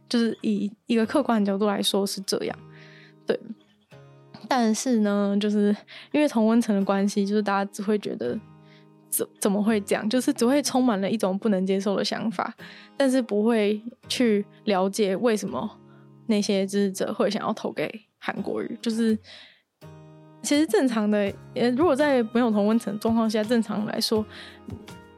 [0.09, 2.59] 就是以一个客观的角度来说是这样，
[3.26, 3.39] 对。
[4.47, 5.75] 但是呢，就是
[6.11, 8.39] 因为同温层的关系，就是大家只会觉得
[9.09, 12.53] 怎怎么会这样，就是只会充满了一种不能接受的想法，
[12.95, 15.69] 但是不会去了解为什么
[16.27, 17.89] 那些支持者会想要投给
[18.19, 19.17] 韩国瑜，就是。
[20.43, 24.23] 其实正常的，呃，如果在没有同温层状况下，正常来说，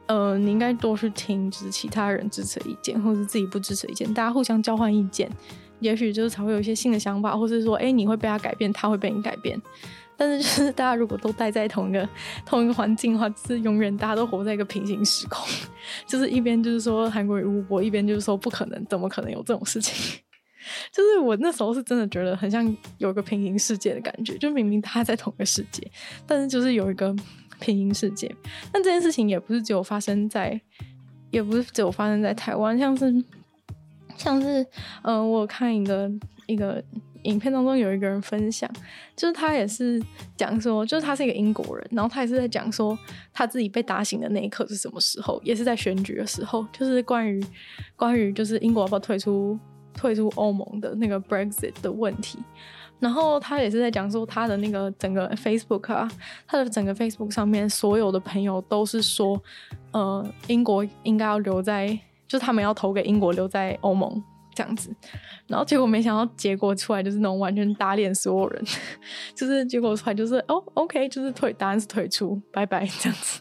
[0.06, 5.30] 呃，你应该多去听就是其他人支持意见，或者是自己不支持意见，大家互相交换意见，
[5.80, 9.60] 也许就是才会有一些新的想法，或是说，哎，你会被他改变，他会被你改变。
[10.16, 12.06] 但是就是大家如果都待在同一个
[12.44, 15.48] 同一个环境的话，就是永远大家都活在一个平行时空，
[16.06, 20.20] 就是一边就是说韩国瑜吴伯，一边就是说不可能，怎么可能有这种事情？
[20.92, 22.62] 就是我那时候是真的觉得很像
[22.98, 25.90] 有一个平行世界的感觉，就明明他在同一个世界，
[26.26, 27.16] 但是就是有一个
[27.58, 28.30] 平行世界。
[28.70, 30.60] 但这件事情也不是只有发生在，
[31.30, 33.10] 也不是只有发生在台湾，像是
[34.20, 34.62] 像是
[35.02, 36.10] 嗯、呃，我看一个
[36.46, 36.82] 一个
[37.22, 38.70] 影片当中有一个人分享，
[39.16, 40.00] 就是他也是
[40.36, 42.96] 讲说，就是他是一个英国人，然后他也是在讲说
[43.32, 47.44] 他自己被打醒的那一刻是什么时候，也是在选举的时候，就是关于
[47.96, 49.58] 关于就是英国要不要退出。
[49.92, 52.38] 退出欧盟的那个 Brexit 的问题，
[53.00, 56.08] 然后他也是在讲说他的那个整个 Facebook 啊，
[56.46, 59.38] 他的整个 Facebook 上面所有的朋友都是说，
[59.90, 61.98] 呃，英国应该要留在，
[62.30, 64.22] 就他们要投给英国留在欧盟
[64.54, 64.94] 这样子，
[65.48, 68.64] 然后结果没想到结果出来就是那种完全打脸所有人，
[69.34, 73.40] 就是结果出来就是哦，OK，就是退，答案是退出，拜拜这样子，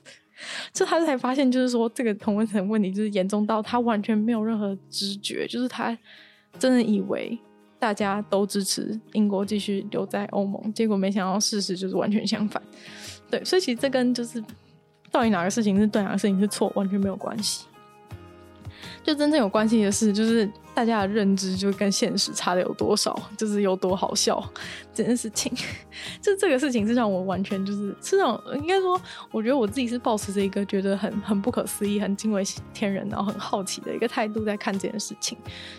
[0.74, 5.96] 就他才发现就是说这个同温层问题就是严重到他完全没有任何知觉，就是他。
[6.58, 7.38] 真的以为
[7.78, 12.60] 大家都支持英国继续留在欧盟，结果没想到事实就是完全相反。
[13.30, 14.44] 对，所以其实这跟就是
[15.12, 17.68] 到底哪个事情是对，哪个事情是错，完全没有关系。
[19.04, 24.44] 就真正有关系的是，就是大家的认知就跟现实差的有多少，就是有多好笑
[24.94, 25.52] 这件事情。
[26.22, 29.00] 就这个事情是让我完全就是，是让应该说，
[29.32, 32.44] 我觉得我自己是抱持着一个觉得很很不可思议、很惊为
[32.74, 35.38] 天人，然后很好奇的一个态度在看这件事情。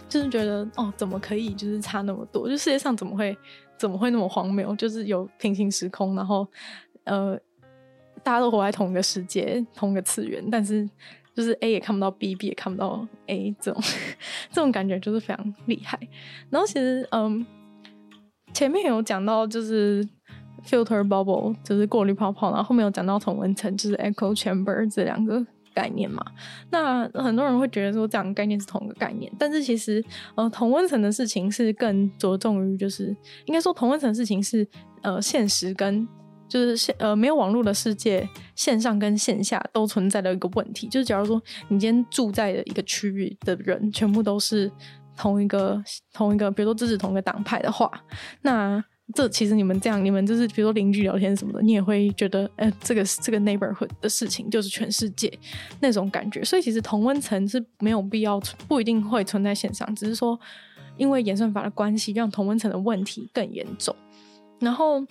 [0.08, 2.48] 就是觉得哦，怎么可以就是差那么多？
[2.48, 3.36] 就世界上怎么会
[3.78, 4.74] 怎么会那么荒谬？
[4.74, 6.46] 就是有平行时空，然后
[7.04, 7.38] 呃，
[8.24, 10.88] 大家都活在同一个世界、同一个次元，但是。
[11.34, 13.82] 就是 A 也看不到 B，B 也看不到 A，这种
[14.50, 15.98] 这种感觉就是非常厉害。
[16.50, 17.46] 然后其实，嗯，
[18.52, 20.06] 前面有讲到就是
[20.66, 26.24] filter bubble，就是过滤泡泡，然后后面有讲到同温层，就是 echo chamber 这两个概念嘛。
[26.70, 30.04] 那很多人会觉得说这两个概念是同一个概念，但是其实，
[30.34, 33.16] 呃，同温层的事情是更着重于，就是
[33.46, 34.66] 应该说同温层事情是
[35.02, 36.06] 呃现实跟。
[36.50, 38.28] 就是现呃没有网络的世界，
[38.60, 40.86] 线上跟线下都存在的一个问题。
[40.86, 44.70] 就是假如说你今天住在的一个区域的人全部都是
[45.16, 45.82] 同一个
[46.12, 47.90] 同一个，比如说支持同一个党派的话，
[48.42, 48.84] 那
[49.14, 55.32] 这其实你们这样，你们就是比如说邻居聊天什么的，你也会觉得，哎、呃，这个这个 neighborhood 的事情就是全世界
[55.80, 56.44] 那种感觉。
[56.44, 58.38] 所以其实同温层是没有必要，
[58.68, 60.38] 不一定会存在线上，只是说
[60.98, 63.96] 因为演算法的关系，让同温层的问题更严重。
[64.60, 65.02] 然后。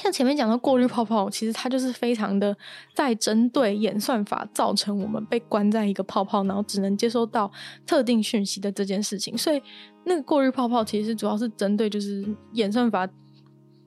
[0.00, 2.56] 像前面讲的过滤泡泡，其实它就是非常的
[2.94, 7.50] 在针对演算法造成我们被关在一个泡泡，然后只能接收到
[7.86, 9.36] 特定讯息的这件事情。
[9.36, 9.62] 所以
[10.04, 12.24] 那个过滤泡泡其实主要是针对就是
[12.54, 13.06] 演算法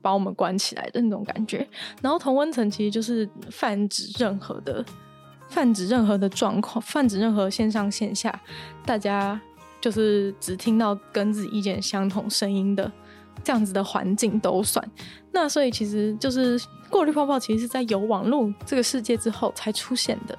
[0.02, 1.68] 把我们关起来的那种感觉。
[2.02, 4.86] 然后同温层其实就是泛指任何的
[5.50, 8.40] 泛指任何的状况，泛指任何线上线下
[8.86, 9.42] 大家
[9.82, 12.92] 就是只听到跟自己意见相同声音的。
[13.44, 14.84] 这样子的环境都算，
[15.36, 16.58] 那所以其实就是
[16.90, 20.38] 过滤泡泡，其实是在有网络这个世界之后才出现的。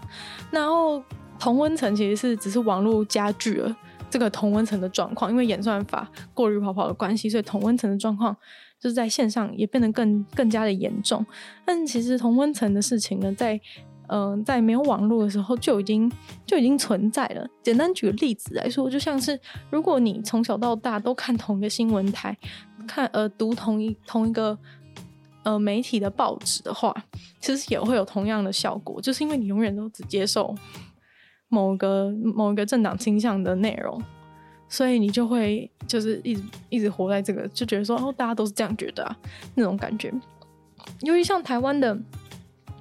[0.50, 1.02] 然后
[1.38, 3.76] 同温层其实是只是网络加剧了
[4.08, 8.34] 这个同温层的状况，因为演算法过滤泡泡的关系，所以同温层的状况
[8.80, 11.24] 就是在线上也变得更更加的严重。
[11.66, 13.60] 但其实同温层的事情呢，在
[14.08, 16.10] 嗯、在没有网络的时候就已经
[16.46, 17.44] 就已经存在了。
[17.62, 19.38] 简单举个例子来说，就像是
[19.68, 22.34] 如果你从小到大都看同一个新闻台。
[22.86, 24.56] 看呃，读同一同一个
[25.46, 26.92] 呃媒体的报纸的话，
[27.40, 30.52] 其实也会有同样的效果，就是因为你永远都只接受
[31.46, 34.02] 某个某一个政党倾向的内容，
[34.68, 39.16] 所以你就会就是一直一直活在这个，就觉得说哦，大家都是这样觉得啊，
[39.54, 40.12] 那种感觉。
[41.02, 41.96] 由于像台湾的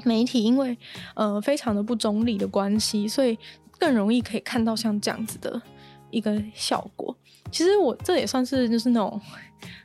[0.04, 0.76] 媒体因为
[1.14, 3.38] 呃非常的不中立的关系，所以
[3.78, 5.62] 更容易可以看到像这样子的
[6.10, 7.16] 一个效果。
[7.52, 9.22] 其实我这也算是就是那种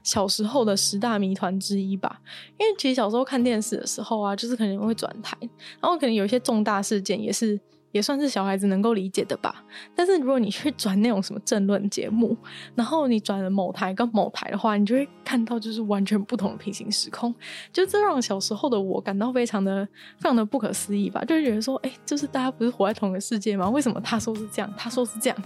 [0.03, 2.21] 小时候的十大谜团之一吧。
[2.59, 5.37] 因为其实小时候看电视的时候啊，就是可能会转台，
[5.81, 7.59] 然后可能有一些重大事件也是。
[7.93, 9.65] 也算是小孩子能够理解的吧。
[9.97, 12.37] 但是如果你去转那种什么政论节目，
[12.77, 17.35] 然后你转了某台跟某台的话，你就会看到就是完全不同的平行时空。
[17.73, 19.85] 就这让小时候的我感到非常的
[20.19, 21.25] 非常的不可思议吧。
[21.25, 23.69] 就是觉得说，哎、就是大家不是活在同一个世界吗？
[23.69, 25.37] 为什么他说是这样，他说是这样，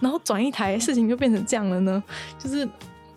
[0.00, 2.02] 然后转一台事情就变成这样了呢？
[2.36, 2.68] 就是。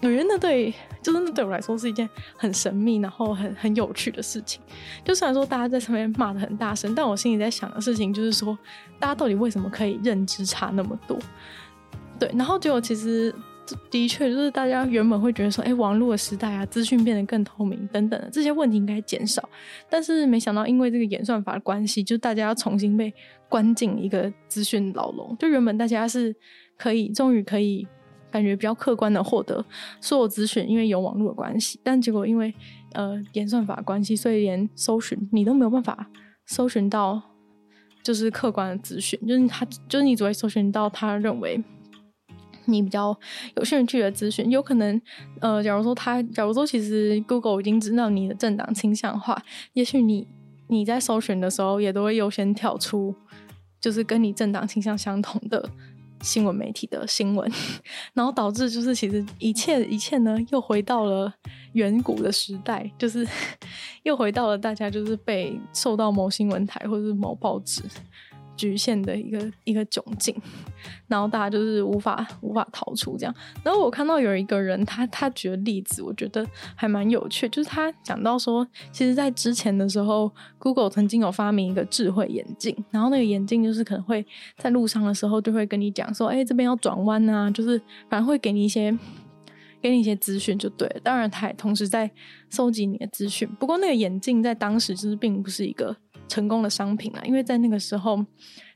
[0.01, 0.71] 我觉得那对，
[1.01, 4.61] 就是那对我来说是一件很神秘，然后很很有趣的事情。
[5.03, 8.55] 就虽然说大家在上面骂的很大声，但我心里在想的事情就是说，
[8.99, 11.17] 大家到底为什么可以认知差那么多？
[12.19, 13.33] 对，然后结果其实
[13.89, 19.47] 的确就是大家原本会觉得说，哎，网络时代啊，资讯变得更透明等等的这些问题应该减少，
[19.89, 23.11] 但是没想到因为这个演算法的关系，就大家要重新被
[23.49, 25.35] 关进一个资讯牢笼。
[25.39, 26.35] 就原本大家是
[26.77, 27.87] 可以，终于可以。
[28.35, 29.63] 感觉比较客观的获得
[30.01, 31.79] 所有资讯，因为有网络的关系。
[31.81, 32.53] 但结果因为
[32.91, 36.09] 呃演算法关系，所以连搜寻你都没有办法
[36.45, 37.21] 搜寻到，
[38.03, 39.17] 就是客观的资讯。
[39.25, 41.63] 就是他，就是你只会搜寻到他认为
[42.65, 43.17] 你比较
[43.55, 44.51] 有兴趣的资讯。
[44.51, 45.01] 有可能
[45.39, 50.27] 呃，假如说他，假如说其实 Google 已经知道你的政党倾向的话，也许你
[50.67, 53.15] 你在搜寻的时候也都会优先跳出，
[53.79, 55.69] 就是跟你政党倾向相同的。
[56.25, 57.49] 新闻媒体的新闻，
[58.13, 61.31] 然后导致就是其实一切一切呢，又回到了
[61.73, 63.25] 远古的时代，就是
[64.03, 67.81] 又回到了大家就是被受到某新闻台或者是某报纸。
[68.55, 70.35] 局限的一个一个窘境，
[71.07, 73.35] 然后大家就是无法无法逃出这样。
[73.63, 76.45] 然后我看到有一个人，他他举的例子，我觉得
[76.75, 84.25] 还蛮有趣，就是他讲到说，其实，在之前的时候，Google 曾经有发明一个智慧眼镜，然后那个眼镜就是可能会
[84.57, 87.77] 在路上的时候就会跟你讲说，哎，这边要转弯啊，就是
[88.09, 88.97] 反正会给你一些
[89.81, 90.99] 给你一些资讯就对了。
[91.03, 92.09] 当然，他也同时在
[92.49, 93.47] 收集你的资讯。
[93.59, 95.95] 不过那个眼镜在当时就是并不是一个。
[96.27, 98.23] 成功的商品啦，因为在那个时候，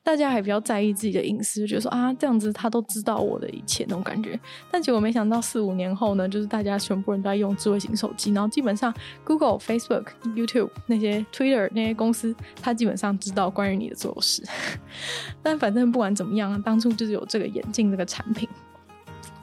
[0.03, 4.39] 大家还比较在意自己的隐私，就觉得说啊，这样子他都知道我的一切那种感觉。
[4.71, 8.93] 但结果没想到四五年后呢，就是大家全部人都在用智慧型手机，然后基本上
[9.23, 14.43] Google、Facebook、YouTube 那些 Twitter 那些公司，他基本上知道关于你的所有事。
[15.43, 18.47] 但反正不管怎么样，当初就是有这个眼镜这个产品。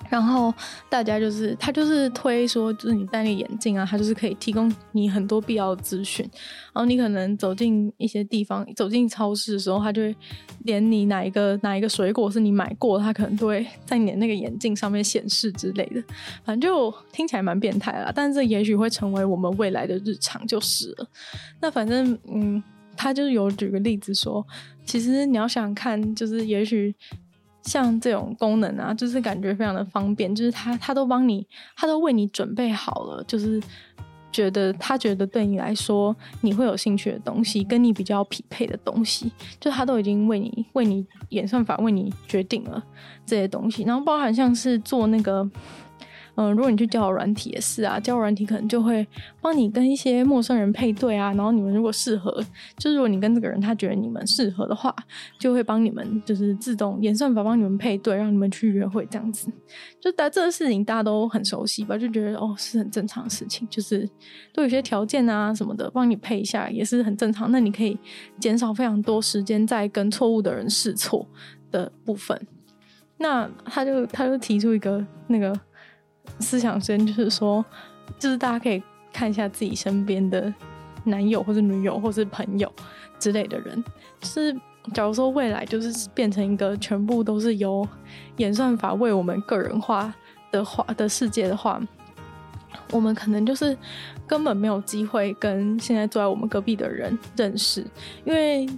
[0.08, 0.52] 然后
[0.88, 6.28] 大家就是他就是推说，就是你戴那个眼镜啊，他就是可以提供你很多必要的资讯。
[6.72, 10.16] 然后你可能走进一些地方，走进超市的时候，他就会
[10.64, 16.02] 连你哪一个哪一个水果是你买过，他可能都会在你的那个眼镜上面显示之类的。
[16.44, 21.08] 反正就听起来蛮变态啦，但是这也许会成为我们未来的日常就是了。
[21.60, 22.62] 那反正嗯，
[22.96, 24.46] 他就是有举个例子说，
[24.84, 26.94] 其实你要想看，就是也许。
[27.66, 31.46] 像这种功能啊，就是感觉非常的方便，就是他他都帮你，
[31.76, 33.60] 他都为你准备好了，就是
[34.32, 42.82] 觉得他觉得对你来说你会有兴趣的东西，跟你比较匹配的东西，就他都已经为你为你演算法为你决定了
[43.26, 45.46] 这些东西，然后包含像是做那个。
[46.36, 49.06] 嗯，如果你去交友软体也是啊，交友软体可能就会
[49.40, 52.30] 帮你跟一些陌生人配对啊，然后你们如果适合，
[52.76, 54.94] 就是如果你跟这个人他觉得你们适合的话，
[55.38, 59.50] 就会帮你们就是自动演算法帮你们配对，让你们去约会这样子。
[59.98, 64.06] 就大这个事情大家都很熟悉吧，就觉得哦是很正常的事情，就是
[64.52, 67.50] 都有些条件啊什么的帮你配一下也是很正常。
[67.50, 67.98] 那你可以
[68.38, 71.26] 减少非常多时间在跟错误的人试错
[71.70, 72.38] 的部分。
[73.16, 75.58] 那他就他就提出一个那个。
[76.40, 77.64] 思想先就是说，
[78.18, 80.52] 就是大家可以看一下自己身边的
[81.04, 82.70] 男友或者女友或是朋友
[83.18, 83.82] 之类的人，
[84.20, 84.54] 就是
[84.92, 87.86] 假如说未来就是变成一个全部都是由
[88.36, 90.12] 演算法为我们个人化
[90.50, 91.80] 的话的世界的话，
[92.92, 93.76] 我们可能就是
[94.26, 97.84] 根本没有机会跟现在坐在我们隔壁的人认识，
[98.24, 98.68] 因为。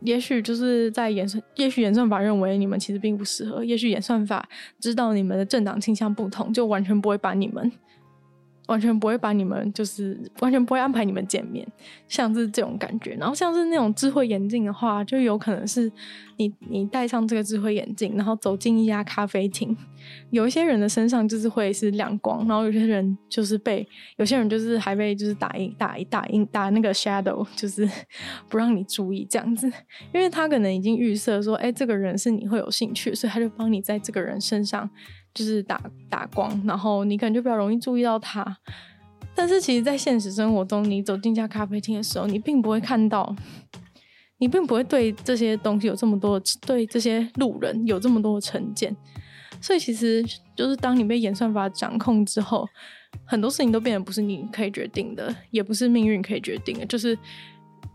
[0.00, 7.70] 也许就是在演算，也许演算法认为你们其实并不适合，也许演算法知道你们的政党倾向不同，就完全不会把你们。
[8.68, 11.66] 完全不会把你们，就是完全不会安排你们见面，
[12.06, 13.14] 像是这种感觉。
[13.14, 15.90] 然后像是那种智慧眼镜的话，就有可能是
[16.36, 19.74] 你你戴上这个智慧眼镜，然后走进一家咖啡厅，
[20.30, 23.86] 有一些人的身上就是会是亮光，然后有些人就是被
[24.16, 27.88] 有些人就是还被就是打印打一打印打那个 shadow，就是
[28.48, 29.66] 不让你注意这样子，
[30.14, 34.88] 因为他可能已经预设说，哎，这个人是你会有兴趣，所以他就帮你在这个人身上。
[35.34, 35.80] 就是打
[36.10, 38.44] 打光，然后你可能就比较容易注意到他。
[39.36, 43.36] 但是其实，在现实生活中，你走进一家咖啡厅的时候，你并不会看到，
[44.38, 48.96] 你并不会对这些东西有这么多，对这些路人有这么多的成见。
[49.60, 50.24] 所以，其实
[50.56, 52.68] 就是当你被演算法掌控之后，
[53.24, 57.16] 很多事情都变得不是你可以决定的，也不是命运可以决定的，就是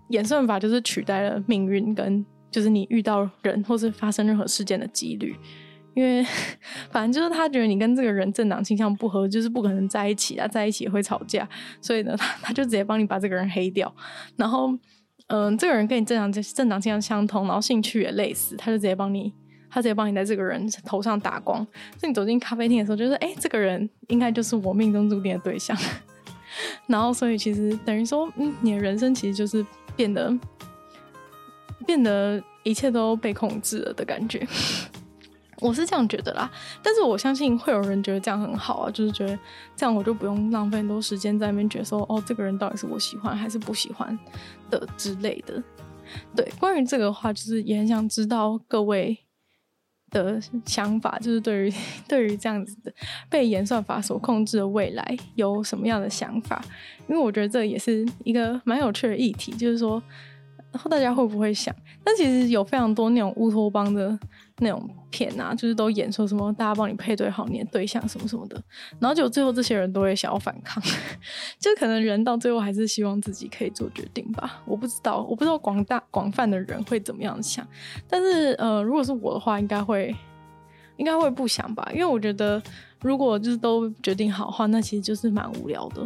[0.09, 5.35] 演算法就是取代了命运，跟就是你遇到人或是发生任何事件的几率。
[5.95, 6.25] 因为
[6.89, 11.47] 反正就是他觉得你跟这个人政党倾向不合，就是不可能在一起啊，在一起也会吵架，
[11.79, 13.93] 所以呢，他他就直接帮你把这个人黑掉。
[14.35, 14.75] 然后，
[15.27, 19.31] 嗯、这个人跟你政党政党倾向相同，然后兴趣也类似，他就直接帮你，
[19.73, 21.65] 他直接帮你在这个人头上打光。
[21.97, 25.75] 所以你走进咖啡厅的时候，就是哎，这个人应该就是我命中注定的对象。
[26.85, 29.65] 然后，所以其实等于说，嗯，你的人生其实就是
[29.95, 30.31] 变得
[31.87, 34.47] 变得一切都被控制了的感觉。
[35.59, 36.51] 我是这样觉得啦，
[36.81, 39.39] 但是我相信会有人觉得这样很好啊，就是觉得
[39.75, 44.17] 这样我就不用浪费很多时间在那边觉得说，哦，这个人到底是我喜欢还是不喜欢
[44.69, 45.63] 的之类的。
[46.35, 49.17] 对，关于这个的话，就是也很想知道各位
[50.13, 51.73] 的想法， 就是对于
[52.07, 52.93] 对于这样子的
[53.29, 56.63] 被演算法所控制的未来有什么样的想法？
[57.09, 60.01] 因为我觉得这也是一个蛮有趣的议题，就是说。
[60.89, 61.71] 大家会不会想？
[62.03, 64.17] 但其实有非常多那种乌托邦的
[64.59, 68.61] 那种片啊，就是都演说什么大家帮你配对好你的对象什么什么的，
[68.99, 70.81] 然后就最后这些人都会想要反抗，
[71.59, 74.61] 就可能人到最后还是希望自己可以做决定吧。
[74.65, 77.67] 我不知道，我不知道广大广泛的人会怎么样想，
[78.07, 80.15] 但是呃，如果是我的话，应该会
[80.97, 82.61] 应该会不想吧，因为我觉得
[83.01, 86.01] 如果就是都决定好的话，那其实就是蛮无聊的，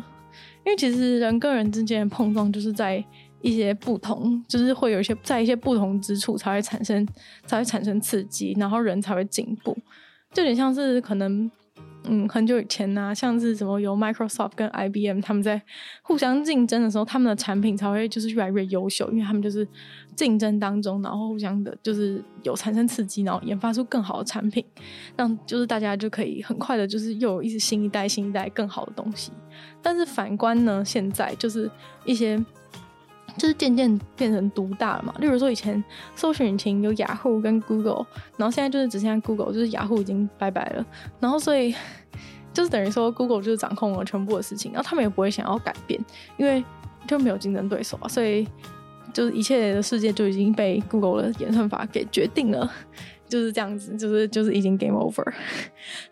[0.66, 3.04] 因为其实人跟人之间的碰撞就是在。
[3.42, 7.08] 一些不同，就是会有一些在一些不同之处才会产生，
[7.46, 9.78] 才会产生刺激，然后人才会进步。
[10.34, 11.50] 就有点像是可能，
[12.04, 15.62] 嗯，很久以前呢、啊，像是什么有 Microsoft 跟 IBM 他们在
[16.02, 19.66] 互相竞争的时候，他们的产品才会就是越来越优秀，因为他们就是
[20.16, 24.64] 竞争当中，然后互相的就是有产生刺激，然后研发出更好的产品，
[25.16, 29.32] 让就是大家就可以很快的，就是又有一些新一代、新一代更好的东西。
[29.82, 31.72] 但是反观呢，现在就是
[32.04, 32.44] 一些。
[33.38, 35.14] 就是渐渐变成独大了嘛。
[35.20, 35.82] 例如说，以前
[36.16, 40.86] 搜寻引擎有雅虎跟 Google，然后现在就是只剩下 Google，就是雅虎已经拜拜了。
[41.20, 41.74] 然后所以
[42.52, 46.04] 就是等于说，Google 就是掌控了全部的事情，然后他们也不会想要改变，
[46.38, 46.64] 因为
[47.08, 48.08] 就没有竞争对手啊。
[48.08, 48.48] 所以
[49.14, 52.70] 就是一切的世界就已经被 Google 的演算法给决定了，
[53.30, 55.32] 就是这样子，就是就是已经 Game Over。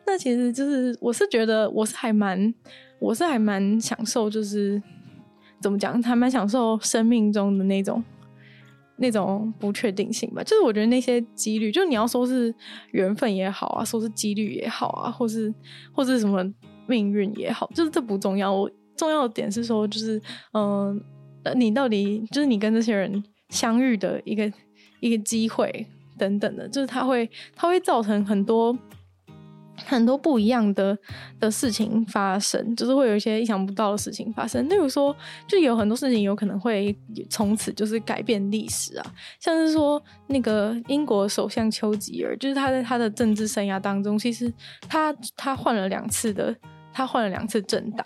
[0.05, 2.53] 那其实就是我是觉得我是还蛮
[2.99, 4.81] 我是还蛮享受就是。
[5.65, 5.99] 怎么讲？
[6.03, 8.03] 还蛮享受生命中的那种
[8.97, 10.43] 那种不确定性吧。
[10.43, 12.53] 就是我觉得那些几率，就你要说是
[12.91, 15.51] 缘分也好啊，说是几率也好啊，或是
[15.91, 16.45] 或是什么
[16.85, 18.53] 命运也好，就是这不重要。
[18.53, 20.21] 我重要的点是说，就是
[20.53, 21.01] 嗯、
[21.55, 24.53] 你到底就是你跟这些人相遇的一个
[24.99, 28.77] 一个机会等等的，就是它会它会造成很多。
[29.83, 30.97] 很多不一样的
[31.39, 34.67] 的事情发生，就是会有一些意想不到的事情发生。
[34.69, 35.15] 例如说，
[35.47, 36.97] 就有很多事情有可能会
[37.29, 39.05] 从此就是改变历史啊，
[39.39, 44.51] 像是说那个英国首相丘吉尔，就是他在他的政治生涯当中，其实
[44.87, 46.55] 他他换了两次的，
[46.93, 48.05] 他换了两次政党，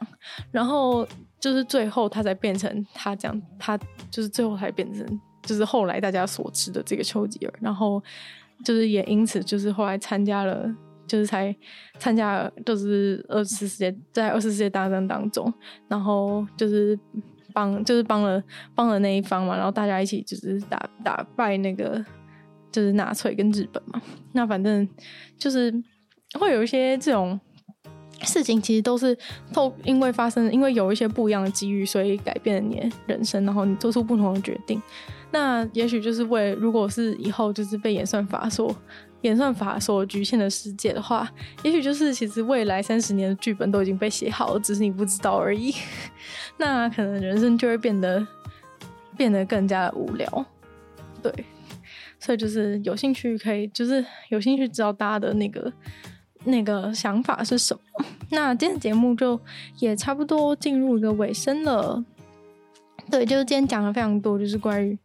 [0.52, 1.08] 然后
[1.40, 3.78] 就是最后他才变成他这样，他
[4.10, 5.06] 就是最后才变成
[5.44, 8.02] 就是后来大家所知的这个丘吉尔，然后
[8.66, 10.68] 就是也因此就是后来参加了。
[11.10, 11.54] 就是才
[11.98, 15.52] 参加，就是二次世界在二次世界大战当中，
[15.88, 16.98] 然后就是
[17.52, 18.42] 帮就是帮了
[18.76, 22.06] 帮了那一方嘛，然后大家一起就是打打败那个
[22.72, 24.00] 就是纳粹跟日本嘛。
[24.34, 24.88] 那反正
[25.38, 25.74] 就是
[26.40, 27.38] 会有一些这种
[28.22, 29.18] 事情，其实都是
[29.52, 34.80] 透因为发生，因为有一些不一样的机遇，所以改变了你的人生，然后你做出不同的决定。
[35.32, 38.76] 那也许就是为如果是以后就是被演算法所。
[39.22, 41.30] 演算法所局限的世界的话，
[41.64, 45.74] 也许就是其实未来三十年的剧本都已经被写好了，只是你不知道而已。
[46.58, 48.26] 那可能人生就会变得
[49.18, 50.46] 变得更加的无聊。
[51.22, 51.34] 对，
[52.20, 55.74] 所以就是有兴趣可以，就是有兴趣知道大家的那个
[56.46, 58.06] 那个想法是什么。
[58.32, 59.40] 那今天节目就
[59.80, 62.04] 也差不多进入一个尾声了。
[63.12, 64.98] 对，就是今天讲了非常多，就是关于。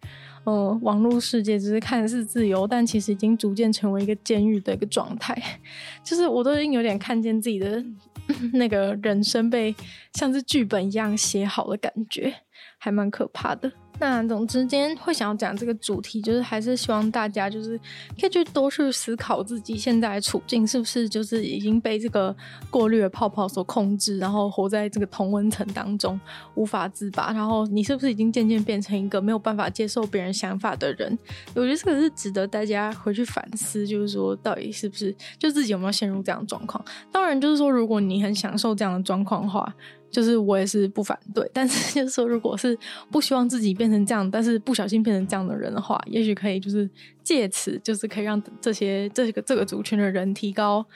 [0.44, 5.34] 呃，网络世界只是看似自由，但其实已经逐渐成为一个监狱的一个状态。
[6.04, 7.82] 就是我都已经有点看见自己的
[8.52, 9.74] 那个人生被
[10.12, 12.34] 像是剧本一样写好的感觉，
[12.78, 13.72] 还蛮可怕的。
[14.00, 17.78] 那总之，今天会想要讲这个主题，就是还是希望大家就是
[18.20, 22.34] 可以去多去思考自己现在的处境是不是就是已经被这个
[22.70, 26.20] 过滤的泡泡所控制，然后活在这个同温层当中
[26.54, 31.16] 无法自拔，然后你是不是已经渐渐变成一个没有办法接受别人想法的人？
[31.54, 36.84] 我觉得这个是值得大家回去反思，就是说到底是不是就自己有没有陷入这样的状况？
[37.12, 39.72] 当然，就是说如果你很享受这样的状况的话。
[40.14, 42.78] 就是我也是不反对，但是就是说，如果是
[43.10, 46.88] 不希望自己变成这样，但是不小心变成这样的人的话，也许可以就是
[47.24, 50.86] 借此，就是可以让这些这个这个族群的人提高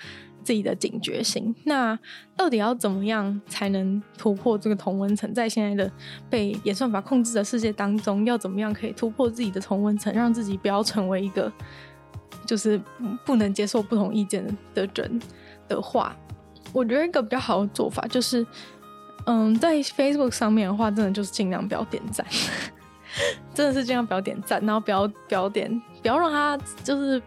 [0.45, 1.53] 自己的警觉性。
[1.65, 1.99] 那
[2.37, 5.35] 到底要怎么样才能突破这个同温层？
[5.35, 5.91] 在现在的
[6.31, 11.53] 被演算法控制的世界当中，要怎么样可以突破自己的同温层，让自己不要成为一个
[12.47, 12.81] 就是
[13.27, 15.21] 不能接受不同意见的人
[15.67, 16.17] 的话，
[16.73, 18.47] 我觉得一个比较好的做法就是。
[19.31, 22.27] 嗯，在 Facebook 上面的话，真的就是尽量不要点赞，
[23.53, 27.21] 真的是尽量不要点赞，然后不要不要点，不要让他就是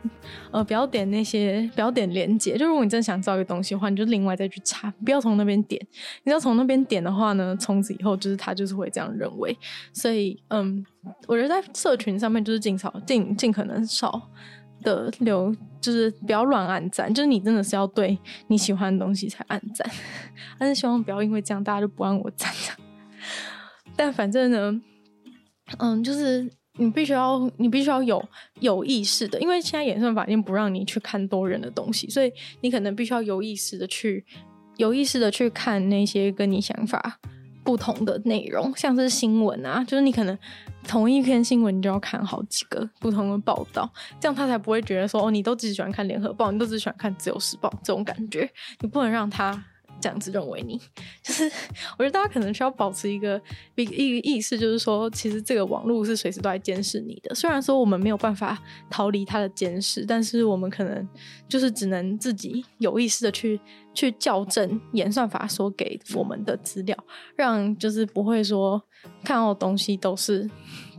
[0.49, 2.57] 呃不要点那些不要点连接。
[2.57, 5.79] 就如果你真的想造一个东西的话，你就另外再去查，不要从那边点。
[6.23, 9.55] 你要从那边点的话呢，从此以后就是他就是会这样认为。
[9.93, 10.83] 所以嗯，
[11.27, 14.29] 我觉得在社群上面就是尽少尽尽可能少。
[14.81, 18.17] 的留就是不要乱按赞，就是你真的是要对
[18.47, 19.89] 你喜欢的东西才按赞，
[20.59, 22.51] 但是希望不要因为这样大家就不按我赞。
[23.95, 24.81] 但反正呢，
[25.77, 28.23] 嗯，就是你必须要你必须要有
[28.59, 32.31] 有意识的，因为现在演算法已经不让你去看多人的东西，所以
[32.61, 34.25] 你可能必须要有意识的去
[34.77, 37.19] 有意识的去看那些跟你想法
[37.71, 40.37] 不同的内容，像是新闻啊，就是你可能。
[40.87, 43.87] 同一篇新闻，你就要看好几个不同的报道，
[44.19, 48.49] 这样他才不会觉得说哦，你都只喜欢看联合报，你都只喜欢看自由时报这种感觉。
[48.79, 49.63] 你不能让他
[50.01, 50.81] 这样子认为你，
[51.21, 51.43] 就是
[51.99, 53.39] 我觉得大家可能需要保持一个
[53.75, 53.95] 一个
[54.27, 57.35] 意识，就是说，其实这个网络是随时都在监视你的。
[57.35, 61.07] 虽然说我们没有办法逃离他的监视，但是我们可能
[61.47, 63.61] 就是只能自己有意识的去
[63.93, 66.97] 去校正演算法所给我们的资料，
[67.35, 68.81] 让就是不会说。
[69.23, 70.47] 看到的东西都是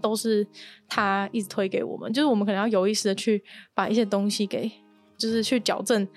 [0.01, 0.45] 都是
[0.89, 3.41] 他一直推给我们，就是我们可能要有意识的去
[3.75, 4.69] 把一些东西给，
[5.17, 6.09] 就是去矫正，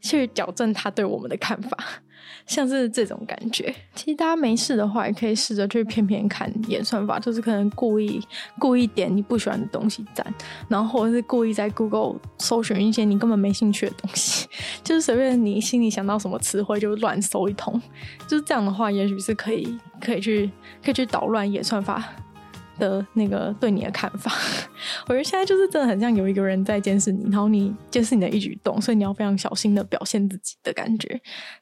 [0.00, 1.76] 去矫正他对我们的看法，
[2.46, 3.74] 像是这种感觉。
[3.94, 8.20] 其实大家没事的话，也可以试着去骗骗看演算法，就是可能故意
[8.58, 10.26] 故意点你不喜欢的东西赞，
[10.68, 14.46] 然后或者是故意在 Google 搜寻一些你根本没兴趣的东西，
[14.82, 17.80] 就是随便你心里想到什么词汇就乱搜一通，
[18.26, 19.78] 就是这样的话，也许是可以。
[20.04, 20.50] 可以去，
[20.84, 22.02] 可以去捣乱演算法
[22.78, 24.32] 的那个对你的看法。
[25.06, 31.20] 我觉得现在就是真的很像有一个人在监视你，然后你监视你的一举一动，所以你要非常小心的表现自己的感觉，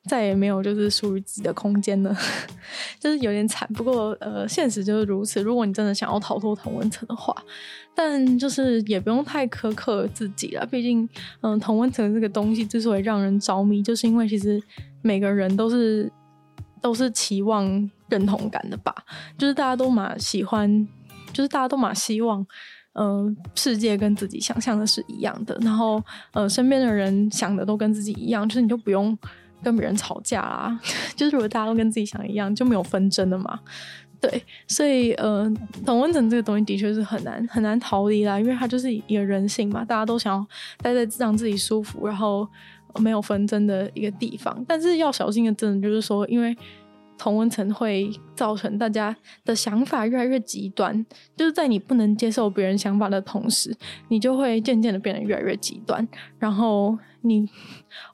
[0.09, 2.17] 再也没有就是属于自己的空间了，
[2.99, 3.69] 就是有点惨。
[3.75, 5.43] 不过呃，现实就是如此。
[5.43, 7.35] 如果你真的想要逃脱同温层的话，
[7.95, 10.65] 但就是也不用太苛刻自己了。
[10.67, 11.03] 毕竟，
[11.43, 14.63] 嗯、呃，同温层这个东西之所以让人着迷，就是因为其实
[15.03, 16.11] 每个人都是
[16.81, 17.91] 都是期望。
[18.11, 18.93] 认同感的吧，
[19.39, 20.69] 就是大家都蛮喜欢，
[21.33, 22.45] 就是大家都蛮希望，
[22.95, 26.03] 嗯、世界跟自己想象的是一样的，然后
[26.33, 29.17] 呃，身边的人想的都跟自己一样，就是你就不用
[29.63, 30.81] 跟别人吵架啦，
[31.15, 33.61] 就是如果大家都跟自己想一样，就没有纷争了嘛。
[34.21, 35.51] 对，所以呃，
[35.87, 40.47] 同温层这个东西的确是很难很难逃离啦，因为它就是一个人性嘛，大家都想要
[40.83, 42.47] 待在让自己舒服，然后
[42.99, 46.55] 没有纷争的一个地方，但是要小心的，真的就是说，因为。
[47.21, 49.15] 同温层会造成大家
[49.45, 51.05] 的想法越来越极端，
[51.37, 53.77] 就是在你不能接受别人想法的同时，
[54.09, 56.09] 你就会渐渐的变得越来越极端。
[56.39, 57.47] 然后你，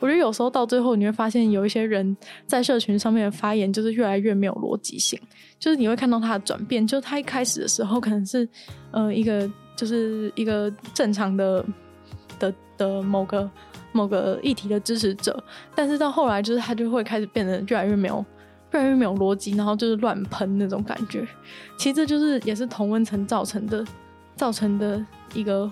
[0.01, 2.17] 我觉得有时候到最后，你会发现有一些人
[2.49, 5.17] 在社群上面的发言就是越来越没有逻辑性，
[5.57, 8.49] 就是你会看到他的转变，就是他一开始的时候可能是
[8.91, 11.65] 呃一个就是一个正常的
[12.41, 13.49] 的的某个
[13.93, 15.41] 某个议题的支持者，
[15.77, 18.25] 但是到后来就是他就会开始变得越来越没有。
[18.73, 21.27] 越来越没有逻辑，然后就是乱喷那种感觉。
[21.77, 23.85] 其实这就是也是同温层造成的，
[24.35, 25.71] 造成的一个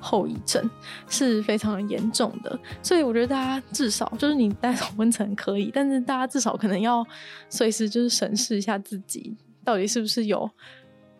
[0.00, 0.68] 后遗症，
[1.08, 2.58] 是非常严重的。
[2.82, 7.04] 所以我觉得大家至少就是你戴同温层可以，但是大家至少可能要
[7.48, 10.48] 随时就是审视一下自己到底是不是有。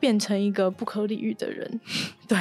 [0.05, 1.81] 变成一个不可理喻的人，
[2.29, 2.39] 对，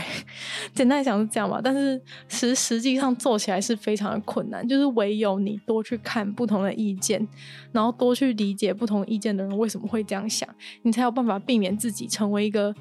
[0.74, 1.62] 简单讲是这样吧。
[1.64, 7.26] 但是实实际上做起来是非常的困难，就是唯有你多去看不同的意见，
[7.72, 10.50] 然后多去理解不同意见的人为什么会这样想，
[10.82, 12.76] 你才有办法避免自己成为一个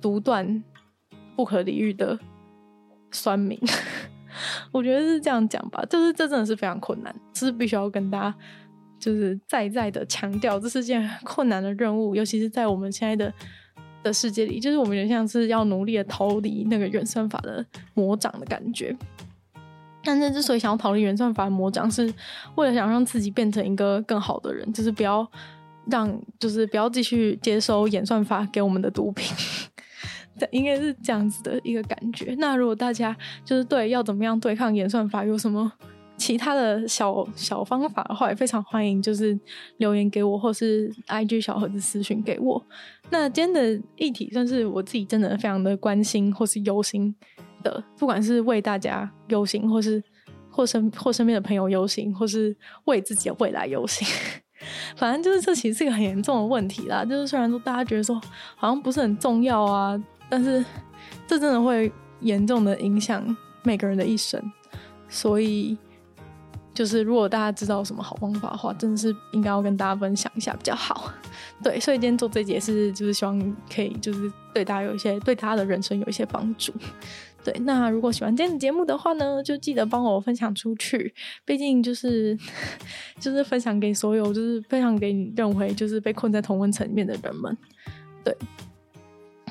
[0.00, 0.64] 独断、
[1.36, 2.18] 不可理喻的
[3.12, 3.56] 酸民。
[4.74, 8.34] 我觉得是这样讲吧，就是这真的是非常困难，是必须要跟大家
[8.98, 13.32] 就是再再的强调，这是件困难的任务，尤其是在我们现在的。
[14.08, 17.64] 的世界里，就是我们有点像是要努力的逃离那个演算法的
[17.94, 18.96] 魔掌的感觉。
[20.02, 22.12] 但是之所以想要逃离演算法的魔掌，是
[22.54, 25.28] 为了想让自己变成一个更好的人，就是不要
[25.90, 29.36] 让，就是不要继续接收演算法给我们的毒品。
[30.38, 32.34] 对，应该是这样子的一个感觉。
[32.38, 33.14] 那如果大家
[33.44, 35.70] 就是对要怎么样对抗演算法有什么
[36.18, 39.38] 其他的小小方法的话，也非常欢迎，就是
[39.78, 42.62] 留言给我，或是 IG 小盒子私讯给我。
[43.10, 47.14] 那今天的议题算是我自己真的非常的关心或是忧心
[47.62, 50.02] 的，不管是为大家忧心，或是
[50.50, 52.54] 或身或身边的朋友忧心，或是
[52.84, 54.06] 为自己的未来忧心。
[54.98, 57.04] 反正就是这其实是一个很严重的问题啦。
[57.04, 58.20] 就是虽然说大家觉得说
[58.56, 59.98] 好像不是很重要啊。
[60.30, 60.62] 但是，
[61.26, 61.90] 这真的会
[62.20, 64.38] 严重的影响每个人的一生，
[65.08, 65.74] 所以
[66.78, 71.12] 就是如果大家知道什么好方法的话，真的是应该要跟大家分享一下比较好。
[71.60, 76.72] 对，所以今天做这节是就是希望可以就是对大家有一些对大家的人生有一些帮助。
[77.42, 81.12] 对，那如果喜欢今天的节目的话呢，就记得帮我分享出去，
[81.44, 82.38] 毕竟就是
[83.18, 87.58] 就是分享给所有就是分享给你认为就是被困在同温层里面的人们。
[88.22, 88.32] 对。